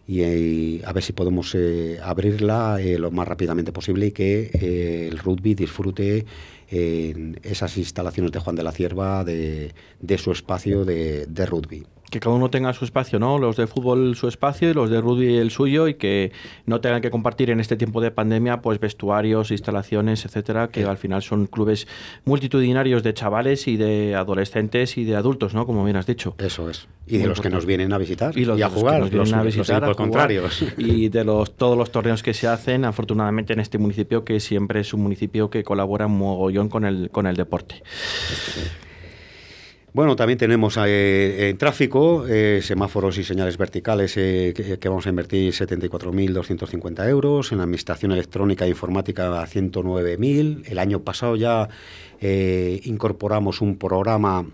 [0.06, 5.08] Y, a ver si podemos eh, abrirla eh, lo más rápidamente posible y que eh,
[5.10, 6.24] el rugby disfrute
[6.70, 9.72] en esas instalaciones de Juan de la Cierva de,
[10.16, 13.38] su espacio de rugby que cada uno tenga su espacio, ¿no?
[13.38, 16.32] Los de fútbol su espacio y los de rugby el suyo y que
[16.66, 20.96] no tengan que compartir en este tiempo de pandemia pues vestuarios, instalaciones, etcétera, que al
[20.96, 21.86] final son clubes
[22.24, 25.66] multitudinarios de chavales y de adolescentes y de adultos, ¿no?
[25.66, 26.34] Como bien has dicho.
[26.38, 26.88] Eso es.
[27.06, 29.84] Y de los que nos vienen a visitar y, a jugar, los, vienen a visitar,
[29.84, 30.64] a contrarios.
[30.78, 34.80] Y de los todos los torneos que se hacen, afortunadamente en este municipio que siempre
[34.80, 37.82] es un municipio que colabora mogollón con el con el deporte.
[39.94, 45.08] Bueno, también tenemos eh, en tráfico eh, semáforos y señales verticales eh, que, vamos a
[45.08, 50.64] invertir 74.250 euros, en administración electrónica e informática 109.000.
[50.66, 51.68] El año pasado ya
[52.20, 54.44] incorporamos un programa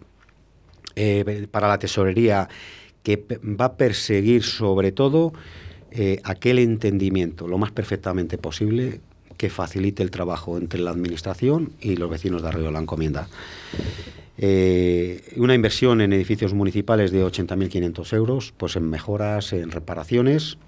[1.50, 2.48] para la tesorería
[3.02, 5.32] que va a perseguir sobre todo
[6.24, 9.00] aquel entendimiento lo más perfectamente posible
[9.38, 13.28] que facilite el trabajo entre la administración y los vecinos de Arroyo de la Encomienda.
[14.36, 20.58] Eh, una inversión en edificios municipales de 80.500 euros, pues en mejoras, en reparaciones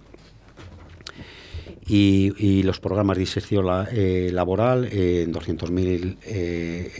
[1.88, 6.92] y, los programas de inserción eh, laboral en 200.000 eh,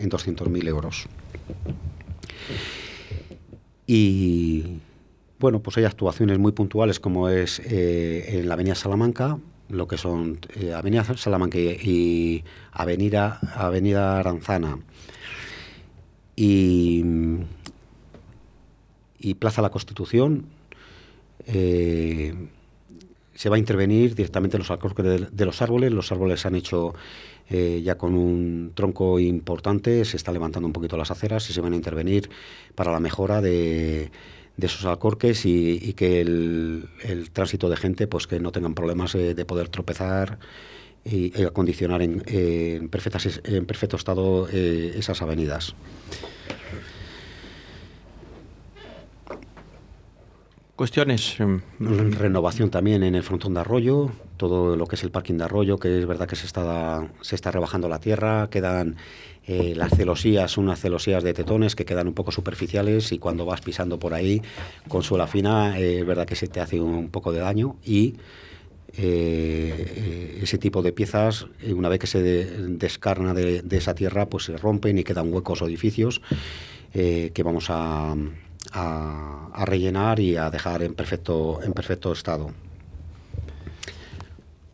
[0.00, 1.06] en 200.000 euros.
[3.86, 4.80] Y
[5.38, 10.40] bueno, pues hay actuaciones muy puntuales como es en la Avenida Salamanca, lo que son
[10.74, 14.78] Avenida Salamanca y, Avenida, Avenida Aranzana
[16.36, 17.04] y,
[19.38, 20.46] Plaza La Constitución
[21.46, 22.34] eh,
[23.34, 25.92] se va a intervenir directamente en los alcorques de, los árboles.
[25.92, 26.94] Los árboles se han hecho
[27.48, 31.60] eh, ya con un tronco importante, se están levantando un poquito las aceras y se
[31.60, 32.30] van a intervenir
[32.74, 34.10] para la mejora de,
[34.58, 36.88] esos alcorques y, que el,
[37.32, 40.38] tránsito de gente pues que no tengan problemas eh, de poder tropezar
[41.10, 45.74] y, acondicionar en, en, perfectas, en perfecto estado eh, esas avenidas.
[50.76, 51.40] Cuestiones.
[51.40, 55.44] Em, renovación también en el frontón de Arroyo, todo lo que es el parking de
[55.44, 58.96] Arroyo, que es verdad que se está, se está rebajando la tierra, quedan
[59.46, 63.62] eh, las celosías, unas celosías de tetones que quedan un poco superficiales y cuando vas
[63.62, 64.42] pisando por ahí
[64.86, 68.16] con suela fina, eh, es verdad que se te hace un poco de daño y
[68.96, 74.44] eh, ese tipo de piezas, eh, una vez que se descarna de, esa tierra, pues
[74.44, 76.22] se rompen y quedan huecos o edificios
[76.94, 78.14] eh, que vamos a,
[78.72, 82.52] a, rellenar y a dejar en perfecto, en perfecto estado.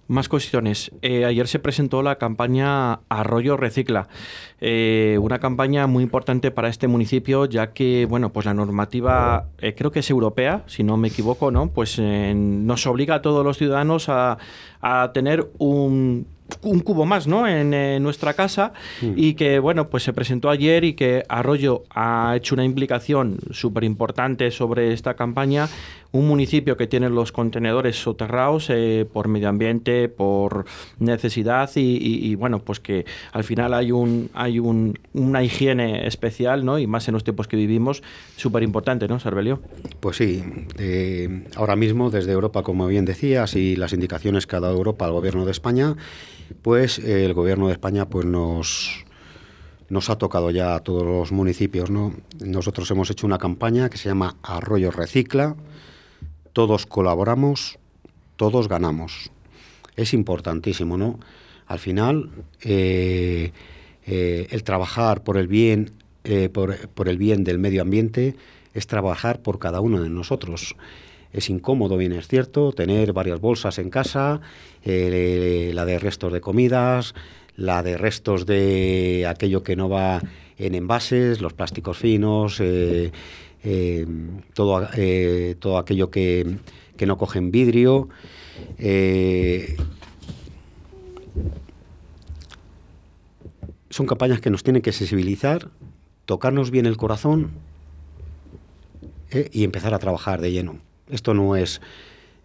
[0.09, 0.91] Más cuestiones.
[1.01, 4.09] Eh, ayer se presentó la campaña Arroyo Recicla,
[4.61, 9.75] eh, una campaña muy importante para este municipio, ya que bueno, pues la normativa eh,
[9.75, 11.69] creo que es europea, si no me equivoco, ¿no?
[11.71, 14.39] Pues nos obliga a todos los ciudadanos a,
[14.81, 16.27] a tener un
[16.61, 17.49] un cubo más ¿no?
[17.49, 17.71] en,
[18.03, 19.13] nuestra casa mm.
[19.17, 23.85] y que bueno pues se presentó ayer y que Arroyo ha hecho una implicación súper
[23.85, 25.69] importante sobre esta campaña
[26.13, 30.67] un municipio que tiene los contenedores soterrados eh, por medio ambiente por
[30.99, 36.79] necesidad y, bueno pues que al final hay un hay un, una higiene especial ¿no?
[36.79, 38.03] y más en los tiempos que vivimos
[38.37, 39.61] súper importante ¿no Sarbelio?
[40.01, 40.45] Pues sí
[40.79, 45.07] eh, ahora mismo desde Europa como bien decías y las indicaciones que ha dado Europa
[45.07, 45.97] al gobierno de España
[46.61, 49.05] pues eh, el gobierno de España pues nos,
[49.89, 51.91] nos ha tocado ya a todos los municipios.
[51.91, 52.15] ¿no?
[52.41, 55.57] Nosotros hemos hecho una campaña que se llama Arroyo Recicla,
[56.53, 57.79] todos colaboramos,
[58.37, 59.31] todos ganamos.
[59.97, 61.19] Es importantísimo, ¿no?
[61.67, 62.31] Al final,
[62.63, 63.53] eh,
[64.07, 65.93] eh, el trabajar por el bien,
[66.53, 68.37] por, por el bien del medio ambiente
[68.75, 70.77] es trabajar por cada uno de nosotros.
[71.33, 74.41] Es incómodo, bien es cierto, tener varias bolsas en casa,
[74.85, 77.15] eh, la de restos de comidas,
[77.57, 80.21] la de restos de aquello que no va
[80.59, 83.13] en envases, los plásticos finos, eh,
[83.65, 84.07] eh,
[84.55, 84.89] todo,
[85.59, 86.59] todo aquello que,
[86.97, 88.09] que, no cogen vidrio.
[93.91, 95.69] son campañas que nos tienen que sensibilizar,
[96.25, 97.51] tocarnos bien el corazón
[99.53, 100.79] y empezar a trabajar de lleno.
[101.09, 101.81] Esto no es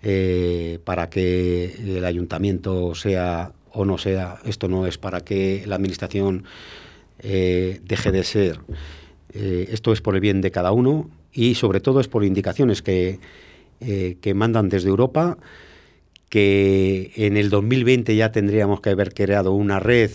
[0.03, 5.75] eh, para que el ayuntamiento sea o no sea, esto no es para que la
[5.75, 6.45] administración
[7.19, 8.59] eh, deje de ser.
[9.39, 12.81] Eh, esto es por el bien de cada uno y sobre todo es por indicaciones
[12.81, 13.19] que,
[13.79, 15.37] que mandan desde Europa,
[16.29, 20.11] que en el 2020 ya tendríamos que haber creado una red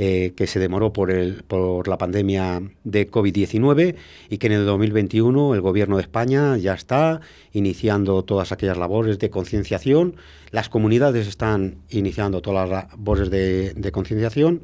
[0.00, 3.96] eh, que se demoró por, el, por la pandemia de COVID-19
[4.30, 7.20] y que en el 2021 el Gobierno de España ya está
[7.52, 10.14] iniciando todas aquellas labores de concienciación,
[10.52, 14.62] las comunidades están iniciando todas las labores de concienciación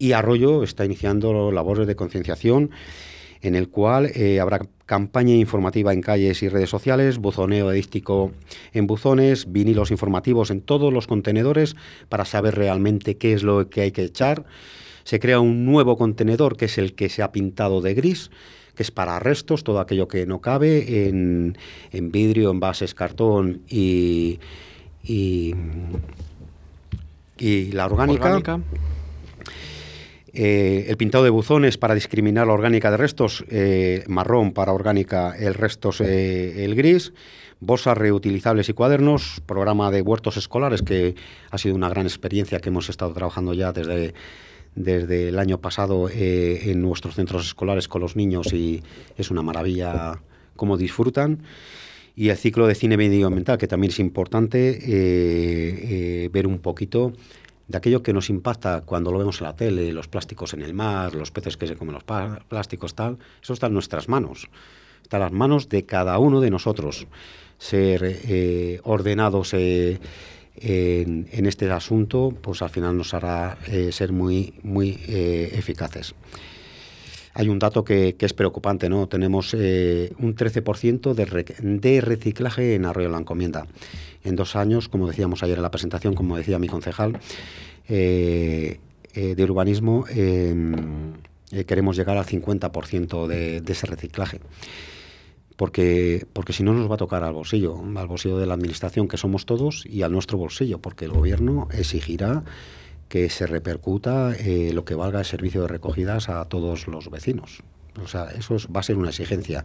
[0.00, 2.70] y Arroyo está iniciando labores de concienciación
[3.42, 8.32] en el cual eh, habrá campaña informativa en calles y redes sociales, buzoneo edístico
[8.72, 11.74] en buzones, vinilos informativos en todos los contenedores
[12.08, 14.44] para saber realmente qué es lo que hay que echar.
[15.04, 18.30] Se crea un nuevo contenedor que es el que se ha pintado de gris,
[18.74, 21.56] que es para restos, todo aquello que no cabe en,
[21.92, 24.38] vidrio, envases, cartón y,
[25.02, 25.54] y,
[27.72, 28.60] la orgánica.
[30.36, 35.34] Eh, el pintado de buzones para discriminar la orgánica de restos, eh, marrón para orgánica,
[35.38, 37.12] el restos el gris,
[37.60, 41.14] bolsas reutilizables y cuadernos, programa de huertos escolares que
[41.50, 44.14] ha sido una gran experiencia que hemos estado trabajando ya desde
[44.74, 48.82] desde el año pasado en nuestros centros escolares con los niños y
[49.16, 50.20] es una maravilla
[50.56, 51.42] cómo disfrutan.
[52.16, 57.12] Y el ciclo de cine medioambiental, que también es importante eh, eh, ver un poquito
[57.68, 60.74] de aquello que nos impacta cuando lo vemos en la tele, los plásticos en el
[60.74, 62.04] mar, los peces que se comen los
[62.44, 64.48] plásticos, tal, eso está en nuestras manos,
[65.02, 67.06] está en las manos de cada uno de nosotros,
[67.58, 69.98] ser eh, ordenados en,
[70.56, 73.58] en, este asunto, pues al final nos hará
[73.90, 76.14] ser muy, muy eficaces
[77.38, 79.08] hay un dato que, es preocupante, ¿no?
[79.08, 83.66] Tenemos eh, un 13% de, reciclaje en Arroyo la Encomienda.
[84.26, 87.18] En dos años, como decíamos ayer en la presentación, como decía mi concejal
[87.88, 88.80] eh,
[89.14, 91.14] eh, de urbanismo, em,
[91.66, 94.40] queremos llegar al 50% de, de ese reciclaje
[95.56, 99.08] porque, porque si no nos va a tocar al bolsillo, al bolsillo de la administración
[99.08, 102.44] que somos todos y al nuestro bolsillo, porque el gobierno exigirá
[103.08, 107.62] que se repercuta eh, lo que valga el servicio de recogidas a todos los vecinos.
[108.02, 109.64] O sea, eso va a ser una exigencia.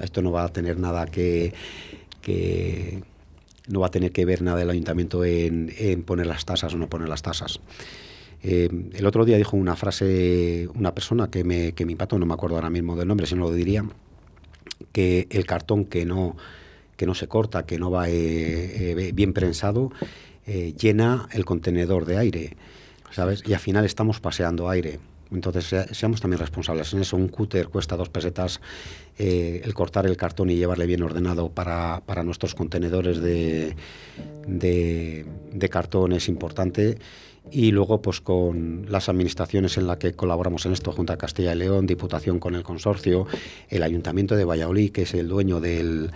[0.00, 1.52] Esto no va a tener nada que,
[3.68, 5.70] no va a tener que ver nada el ayuntamiento en,
[6.04, 7.60] poner las tasas o no poner las tasas.
[8.42, 12.26] Eh, el otro día dijo una frase una persona que me, que me impactó, no
[12.26, 13.84] me acuerdo ahora mismo del nombre, si no lo diría,
[14.90, 16.36] que el cartón que no,
[16.96, 19.92] que no se corta, que no va eh, bien prensado,
[20.44, 22.56] llena el contenedor de aire.
[23.12, 23.42] ¿sabes?
[23.46, 24.98] Y al final estamos paseando aire.
[25.32, 27.16] Entonces, seamos también responsables en eso.
[27.16, 28.60] Un cúter cuesta dos pesetas.
[29.18, 33.76] Eh, el cortar el cartón y llevarle bien ordenado para, para nuestros contenedores de,
[34.46, 36.98] de, cartón es importante.
[37.50, 41.54] Y luego, pues con las administraciones en las que colaboramos en esto, Junta de Castilla
[41.54, 43.26] y León, Diputación con el consorcio,
[43.68, 46.12] el Ayuntamiento de Valladolid, que es el dueño del,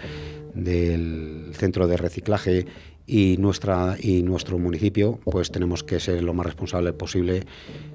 [0.55, 2.66] del centro de reciclaje
[3.07, 7.47] y nuestra y nuestro municipio pues tenemos que ser lo más responsable posible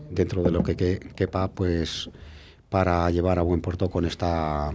[0.10, 2.10] dentro de lo que, quepa pues
[2.70, 4.72] para llevar a buen puerto con esta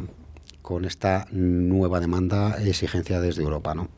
[0.60, 3.88] con esta nueva demanda exigencia desde Europa no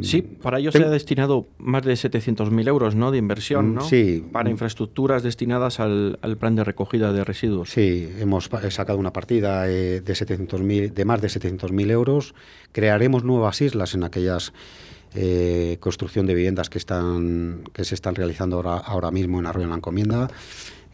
[0.00, 3.10] Sí, para ello se ha destinado más de 700.000 euros ¿no?
[3.10, 3.80] de inversión mm, ¿no?
[3.82, 4.24] sí.
[4.32, 7.70] para infraestructuras destinadas al, plan de recogida de residuos.
[7.70, 12.34] Sí, hemos sacado una partida eh, de, 700 de más de 700.000 euros.
[12.72, 14.52] Crearemos nuevas islas en aquellas
[15.14, 19.66] eh, construcción de viviendas que, están, que se están realizando ahora, ahora mismo en Arroyo
[19.66, 20.28] de la Encomienda.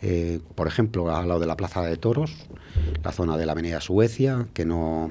[0.03, 2.49] Eh, por ejemplo, al lado de la Plaza de Toros,
[3.05, 5.11] la zona de la Avenida Suecia, que no,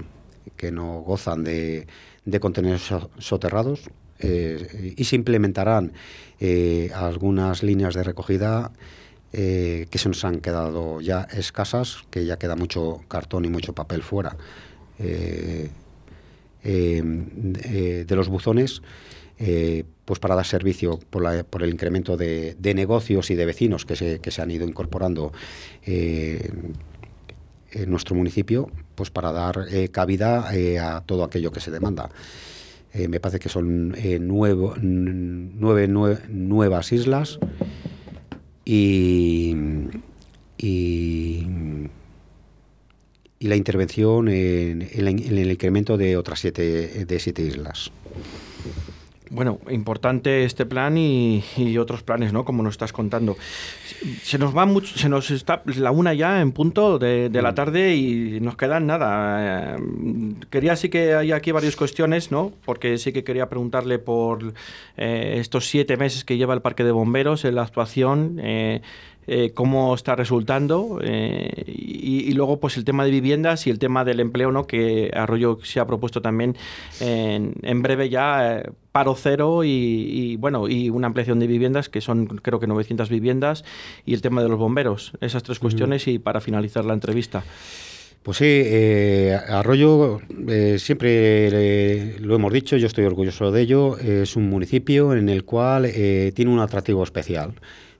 [0.57, 1.87] que no gozan de,
[2.29, 3.89] de contenedores soterrados.
[4.21, 5.93] Eh, y se implementarán
[6.93, 8.71] algunas líneas de recogida
[9.31, 14.01] que se nos han quedado ya escasas, que ya queda mucho cartón y mucho papel
[14.01, 14.35] fuera.
[16.61, 17.01] Eh,
[18.05, 18.81] de los buzones,
[19.39, 21.23] eh, pues para dar servicio por,
[21.63, 25.31] el incremento de, negocios y de vecinos que se, que se han ido incorporando
[25.85, 26.51] eh,
[27.71, 28.69] en nuestro municipio,
[28.99, 32.09] pues para dar cabida a todo aquello que se demanda.
[32.93, 33.95] me parece que son
[34.27, 37.39] nuevo, nueve, nuevas islas
[38.65, 39.55] y,
[40.57, 41.47] y
[43.39, 47.91] la intervención en, el incremento de otras siete, de siete islas.
[49.31, 51.43] Bueno, importante este plan y,
[51.77, 52.45] otros planes, ¿no?
[52.45, 53.37] Como nos estás contando.
[54.23, 57.55] Se nos va mucho, se nos está la una ya en punto de, la mm.
[57.55, 59.75] tarde y nos quedan nada.
[59.75, 59.79] Eh,
[60.49, 62.51] quería sí que hay aquí varias cuestiones, ¿no?
[62.65, 64.53] Porque sí que quería preguntarle por
[64.97, 68.39] eh, estos siete meses que lleva el Parque de Bomberos en la actuación.
[68.41, 68.81] Eh,
[69.31, 74.03] eh, cómo está resultando eh, y, luego pues el tema de viviendas y el tema
[74.03, 74.65] del empleo, ¿no?
[74.65, 76.57] que Arroyo se ha propuesto también
[76.99, 82.25] en, breve ya eh, paro cero y, bueno y una ampliación de viviendas que son
[82.25, 83.63] creo que 900 viviendas
[84.03, 85.11] y el tema de los bomberos.
[85.21, 87.43] Esas tres cuestiones y para finalizar la entrevista.
[88.23, 88.63] Pues sí,
[89.47, 90.21] Arroyo,
[90.77, 95.87] siempre lo hemos dicho, yo estoy orgulloso de ello, es un municipio en el cual
[96.33, 97.53] tiene un atractivo especial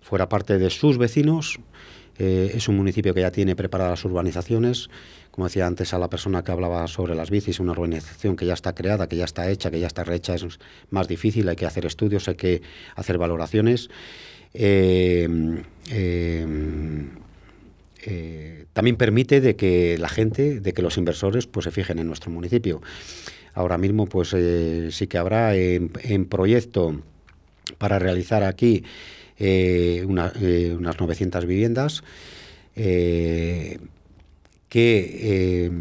[0.09, 1.59] fuera parte de sus vecinos.
[2.17, 4.89] Eh, es un municipio que ya tiene preparadas urbanizaciones.
[5.29, 8.53] Como decía antes a la persona que hablaba sobre las bicis, una urbanización que ya
[8.53, 10.43] está creada, que ya está hecha, que ya está rehecha, es
[10.89, 12.63] más difícil, hay que hacer estudios, hay que
[12.95, 13.91] hacer valoraciones.
[14.55, 15.29] Eh,
[15.91, 16.47] eh,
[18.73, 22.31] también permite de que la gente, de que los inversores pues, se fijen en nuestro
[22.31, 22.81] municipio.
[23.53, 24.35] Ahora mismo pues
[24.91, 26.99] sí que habrá en proyecto
[27.77, 28.83] para realizar aquí
[29.39, 32.03] eh, unas 900 viviendas,
[34.69, 35.71] que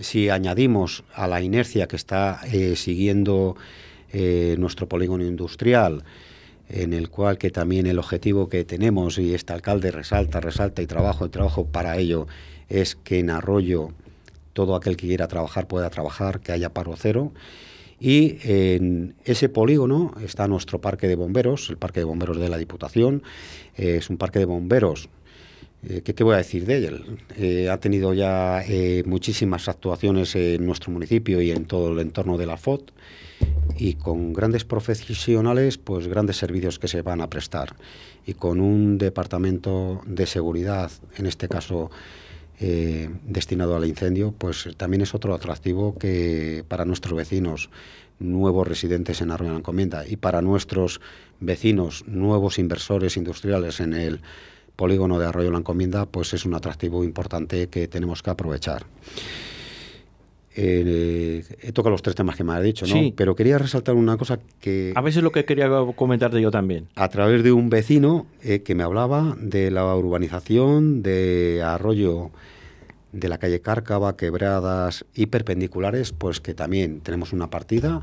[0.00, 2.40] si añadimos a la inercia que está
[2.76, 3.56] siguiendo
[4.12, 6.04] nuestro polígono industrial,
[6.68, 10.86] en el cual que también el objetivo que tenemos y este alcalde resalta, resalta y
[10.86, 12.26] trabajo y trabajo para ello
[12.68, 13.90] es que en Arroyo
[14.52, 17.32] todo aquel que quiera trabajar pueda trabajar, que haya paro cero.
[18.00, 22.56] Y en ese polígono está nuestro parque de bomberos, el parque de bomberos de la
[22.56, 23.22] Diputación.
[23.76, 25.08] Eh, es un parque de bomberos
[25.88, 27.18] eh, ¿Qué, voy a decir de él?
[27.36, 28.64] Eh, ha tenido ya
[29.04, 32.90] muchísimas actuaciones en nuestro municipio y en todo el entorno de la FOT
[33.76, 37.76] y con grandes profesionales, pues grandes servicios que se van a prestar.
[38.26, 41.92] Y con un departamento de seguridad, en este caso
[42.60, 47.70] eh, destinado al incendio, pues también es otro atractivo que para nuestros vecinos,
[48.18, 51.00] nuevos residentes en Arroyo la Encomienda, y para nuestros
[51.40, 54.20] vecinos, nuevos inversores industriales en el
[54.76, 58.86] polígono de Arroyo la Encomienda, pues es un atractivo importante que tenemos que aprovechar.
[60.60, 62.92] Eh, he tocado los tres temas que me ha dicho, ¿no?
[62.92, 63.14] Sí.
[63.16, 64.92] Pero quería resaltar una cosa que...
[64.96, 66.88] A veces lo que quería comentarte yo también.
[66.96, 72.32] A través de un vecino eh, que me hablaba de la urbanización de Arroyo
[73.12, 78.02] de la calle Cárcava, quebradas y perpendiculares, pues que también tenemos una partida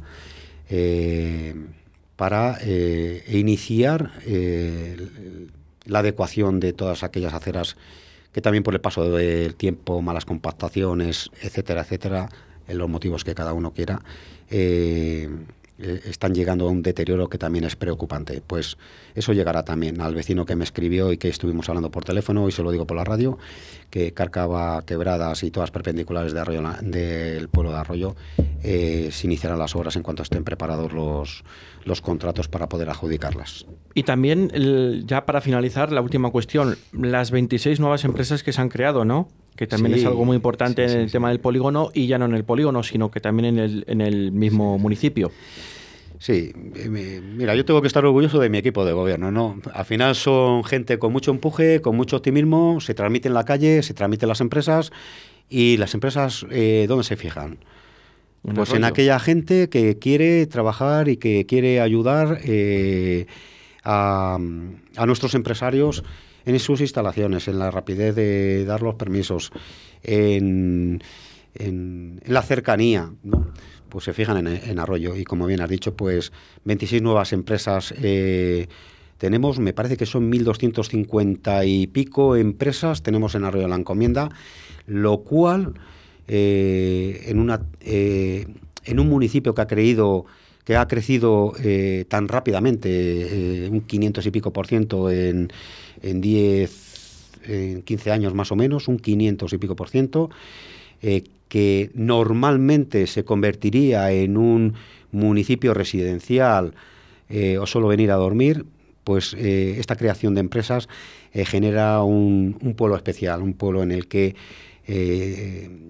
[0.69, 1.55] eh,
[2.15, 2.57] para
[3.27, 4.11] iniciar
[5.85, 7.75] la adecuación de todas aquellas aceras
[8.36, 12.27] que también por el paso del tiempo, malas compactaciones, etcétera, etcétera,
[12.67, 14.01] en los motivos que cada uno quiera,
[14.49, 15.29] eh,
[15.79, 18.41] eh, están llegando a un deterioro que también es preocupante.
[18.45, 18.75] Pues
[19.13, 22.51] eso llegará también al vecino que me escribió y que estuvimos hablando por teléfono, y
[22.51, 23.38] se lo digo por la radio,
[23.89, 28.15] que Carcaba, Quebradas y todas perpendiculares de Arroyo, del pueblo de Arroyo
[28.63, 31.43] eh, se iniciarán las obras en cuanto estén preparados los,
[31.83, 33.65] los contratos para poder adjudicarlas.
[33.93, 34.51] Y también,
[35.05, 39.29] ya para finalizar, la última cuestión, las 26 nuevas empresas que se han creado, ¿no?
[39.55, 42.33] que también es algo muy importante en el tema del polígono y ya no en
[42.33, 45.31] el polígono, sino que también en el, en el mismo municipio.
[46.20, 49.59] Sí, mira, yo tengo que estar orgulloso de mi equipo de gobierno, ¿no?
[49.74, 53.84] Al final son gente con mucho empuje, con mucho optimismo, se transmite en la calle,
[53.84, 54.91] se transmite en las empresas
[55.49, 57.59] y las empresas, eh, ¿dónde se fijan?
[58.53, 63.26] pues en aquella gente que quiere trabajar y que quiere ayudar eh,
[63.84, 66.03] a, a nuestros empresarios
[66.45, 69.51] en sus instalaciones, en la rapidez de dar los permisos,
[70.03, 71.01] en,
[72.26, 73.53] la cercanía, ¿no?
[73.95, 75.15] Pues se fijan en, Arroyo.
[75.15, 76.33] Y como bien has dicho, pues
[76.65, 78.67] 26 nuevas empresas eh,
[79.17, 84.27] tenemos, me parece que son 1.250 y pico empresas, tenemos en Arroyo la encomienda,
[84.85, 85.75] lo cual
[86.27, 88.47] eh, en, una, eh,
[88.83, 90.25] en un municipio que ha creído
[90.65, 91.53] que ha crecido
[92.09, 95.47] tan rápidamente, un 500 y pico por ciento en,
[96.01, 100.31] en 10, en 15 años más o menos, un 500 y pico por ciento,
[101.47, 104.73] que normalmente se convertiría en un
[105.11, 106.73] municipio residencial
[107.29, 108.65] eh, o solo venir a dormir,
[109.03, 110.89] pues eh, esta creación de empresas
[111.33, 114.35] genera un, un, pueblo especial, un pueblo en el que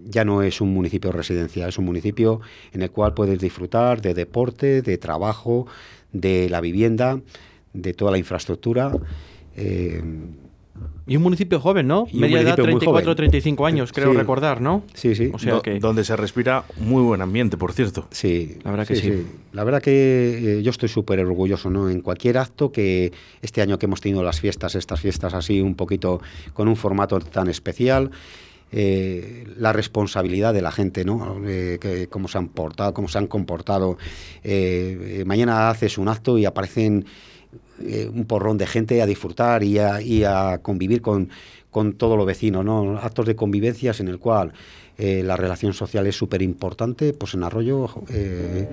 [0.06, 2.40] ya no es un municipio residencial, es un municipio
[2.72, 5.68] en el cual puedes disfrutar de deporte, de trabajo,
[6.14, 7.20] de la vivienda,
[7.74, 8.92] de toda la infraestructura
[9.56, 10.02] eh,
[11.08, 12.08] y un municipio joven, ¿no?
[12.14, 14.84] Media edad, 34, 35 años, creo recordar, ¿no?
[14.96, 15.30] Sí, sí.
[15.32, 15.80] O sea que...
[15.80, 18.08] Donde se respira muy buen ambiente, por cierto.
[18.10, 19.26] Sí, la verdad que sí.
[19.54, 21.90] La verdad que eh, yo estoy súper orgulloso, ¿no?
[21.90, 23.12] En cualquier acto que
[23.44, 26.22] este año que hemos tenido las fiestas, estas fiestas así un poquito
[26.54, 28.10] con un formato tan especial,
[28.72, 31.40] eh, la responsabilidad de la gente, ¿no?
[31.46, 33.98] que, cómo se han portado, cómo se han comportado.
[35.26, 37.06] mañana haces un acto y aparecen
[37.82, 41.30] eh, un porrón de gente a disfrutar y a, convivir con,
[41.72, 42.98] con todos los vecinos, ¿no?
[42.98, 44.54] Actos de convivencias en el cual
[44.98, 48.70] eh, la relación social es súper importante, pues en Arroyo eh,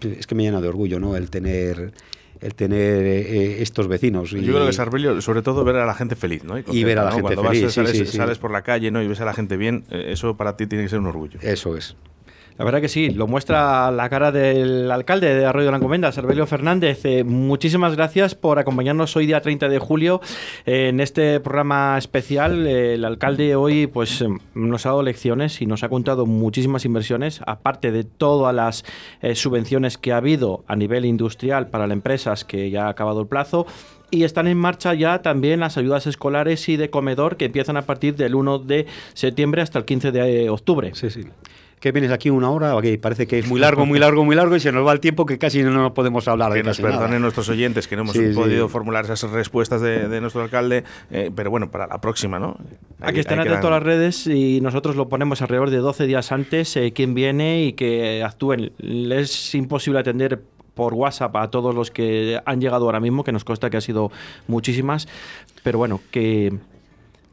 [0.00, 1.16] es que me llena de orgullo, ¿no?
[1.16, 1.92] El tener
[2.38, 3.06] el tener
[3.62, 4.30] estos vecinos.
[4.30, 6.58] Yo creo que es Arbelio, sobre todo ver a la gente feliz, ¿no?
[6.58, 7.72] Y, ver a la gente feliz.
[7.72, 9.02] sales, sales, por la calle, ¿no?
[9.02, 11.40] Y ves a la gente bien, eso para ti tiene que ser un orgullo.
[11.40, 11.96] Eso es.
[12.58, 16.10] La verdad que sí, lo muestra la cara del alcalde de Arroyo de la Encomenda,
[16.10, 17.04] Servelio Fernández.
[17.04, 20.22] Eh, muchísimas gracias por acompañarnos hoy día 30 de julio
[20.64, 22.66] en este programa especial.
[22.66, 27.42] el alcalde hoy pues em, nos ha dado lecciones y nos ha contado muchísimas inversiones,
[27.46, 28.86] aparte de todas las
[29.20, 33.20] eh, subvenciones que ha habido a nivel industrial para las empresas que ya ha acabado
[33.20, 33.66] el plazo
[34.10, 37.82] y están en marcha ya también las ayudas escolares y de comedor que empiezan a
[37.82, 40.92] partir del 1 de septiembre hasta el 15 de octubre.
[40.94, 41.24] Sí, sí
[41.86, 44.56] que vienes aquí una hora, aquí parece que es muy largo, muy largo, muy largo
[44.56, 46.50] y se nos va el tiempo que casi no nos podemos hablar.
[46.52, 46.98] Que de nos casi nada.
[46.98, 48.34] perdonen nuestros oyentes que no hemos Sí, sí.
[48.34, 52.56] podido formular esas respuestas de, de nuestro alcalde, eh, pero bueno, para la próxima, ¿no?
[53.00, 56.32] Aquí están Ahí atentos a las redes y nosotros lo ponemos alrededor de 12 días
[56.32, 58.72] antes eh, quién viene y que actúen.
[58.80, 60.42] Es imposible atender
[60.74, 63.80] por WhatsApp a todos los que han llegado ahora mismo, que nos consta que ha
[63.80, 64.10] sido
[64.48, 65.08] muchísimas,
[65.62, 66.52] pero bueno, que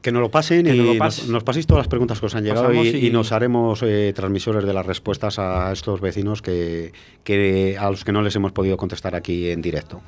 [0.04, 1.32] Que nos lo pasen Que y nos lo pasen.
[1.32, 3.82] nos paséis todas las preguntas que os han llegado y, Pasamos y- y nos haremos
[3.82, 6.92] eh, transmisores de las respuestas a estos vecinos que,
[7.24, 10.02] que a los que no les hemos podido contestar aquí en directo.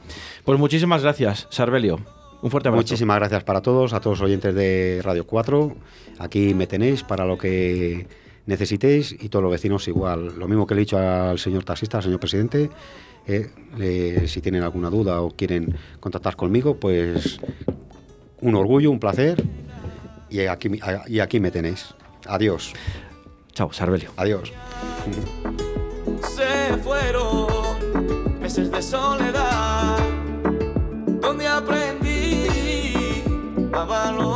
[0.44, 2.00] pues muchísimas gracias, Sarbelio.
[2.42, 2.84] Un fuerte abrazo.
[2.84, 5.76] Muchísimas gracias para todos, a todos los oyentes de Radio 4.
[6.20, 8.06] Aquí me tenéis para lo que
[8.46, 10.38] necesitéis y todos los vecinos igual.
[10.38, 12.70] Lo mismo que le he dicho al señor taxista, al señor presidente.
[13.28, 17.40] eh, si tienen alguna duda o quieren contactar conmigo, pues
[18.42, 19.42] un orgullo, un placer
[20.44, 20.70] y aquí,
[21.08, 21.94] y aquí me tenéis.
[22.28, 22.74] Adiós,
[23.54, 24.12] Chao, Sarbelio.
[24.18, 24.52] adiós.
[26.36, 29.98] se fueron meses de soledad,
[31.22, 32.48] donde aprendí
[33.74, 34.35] a valorar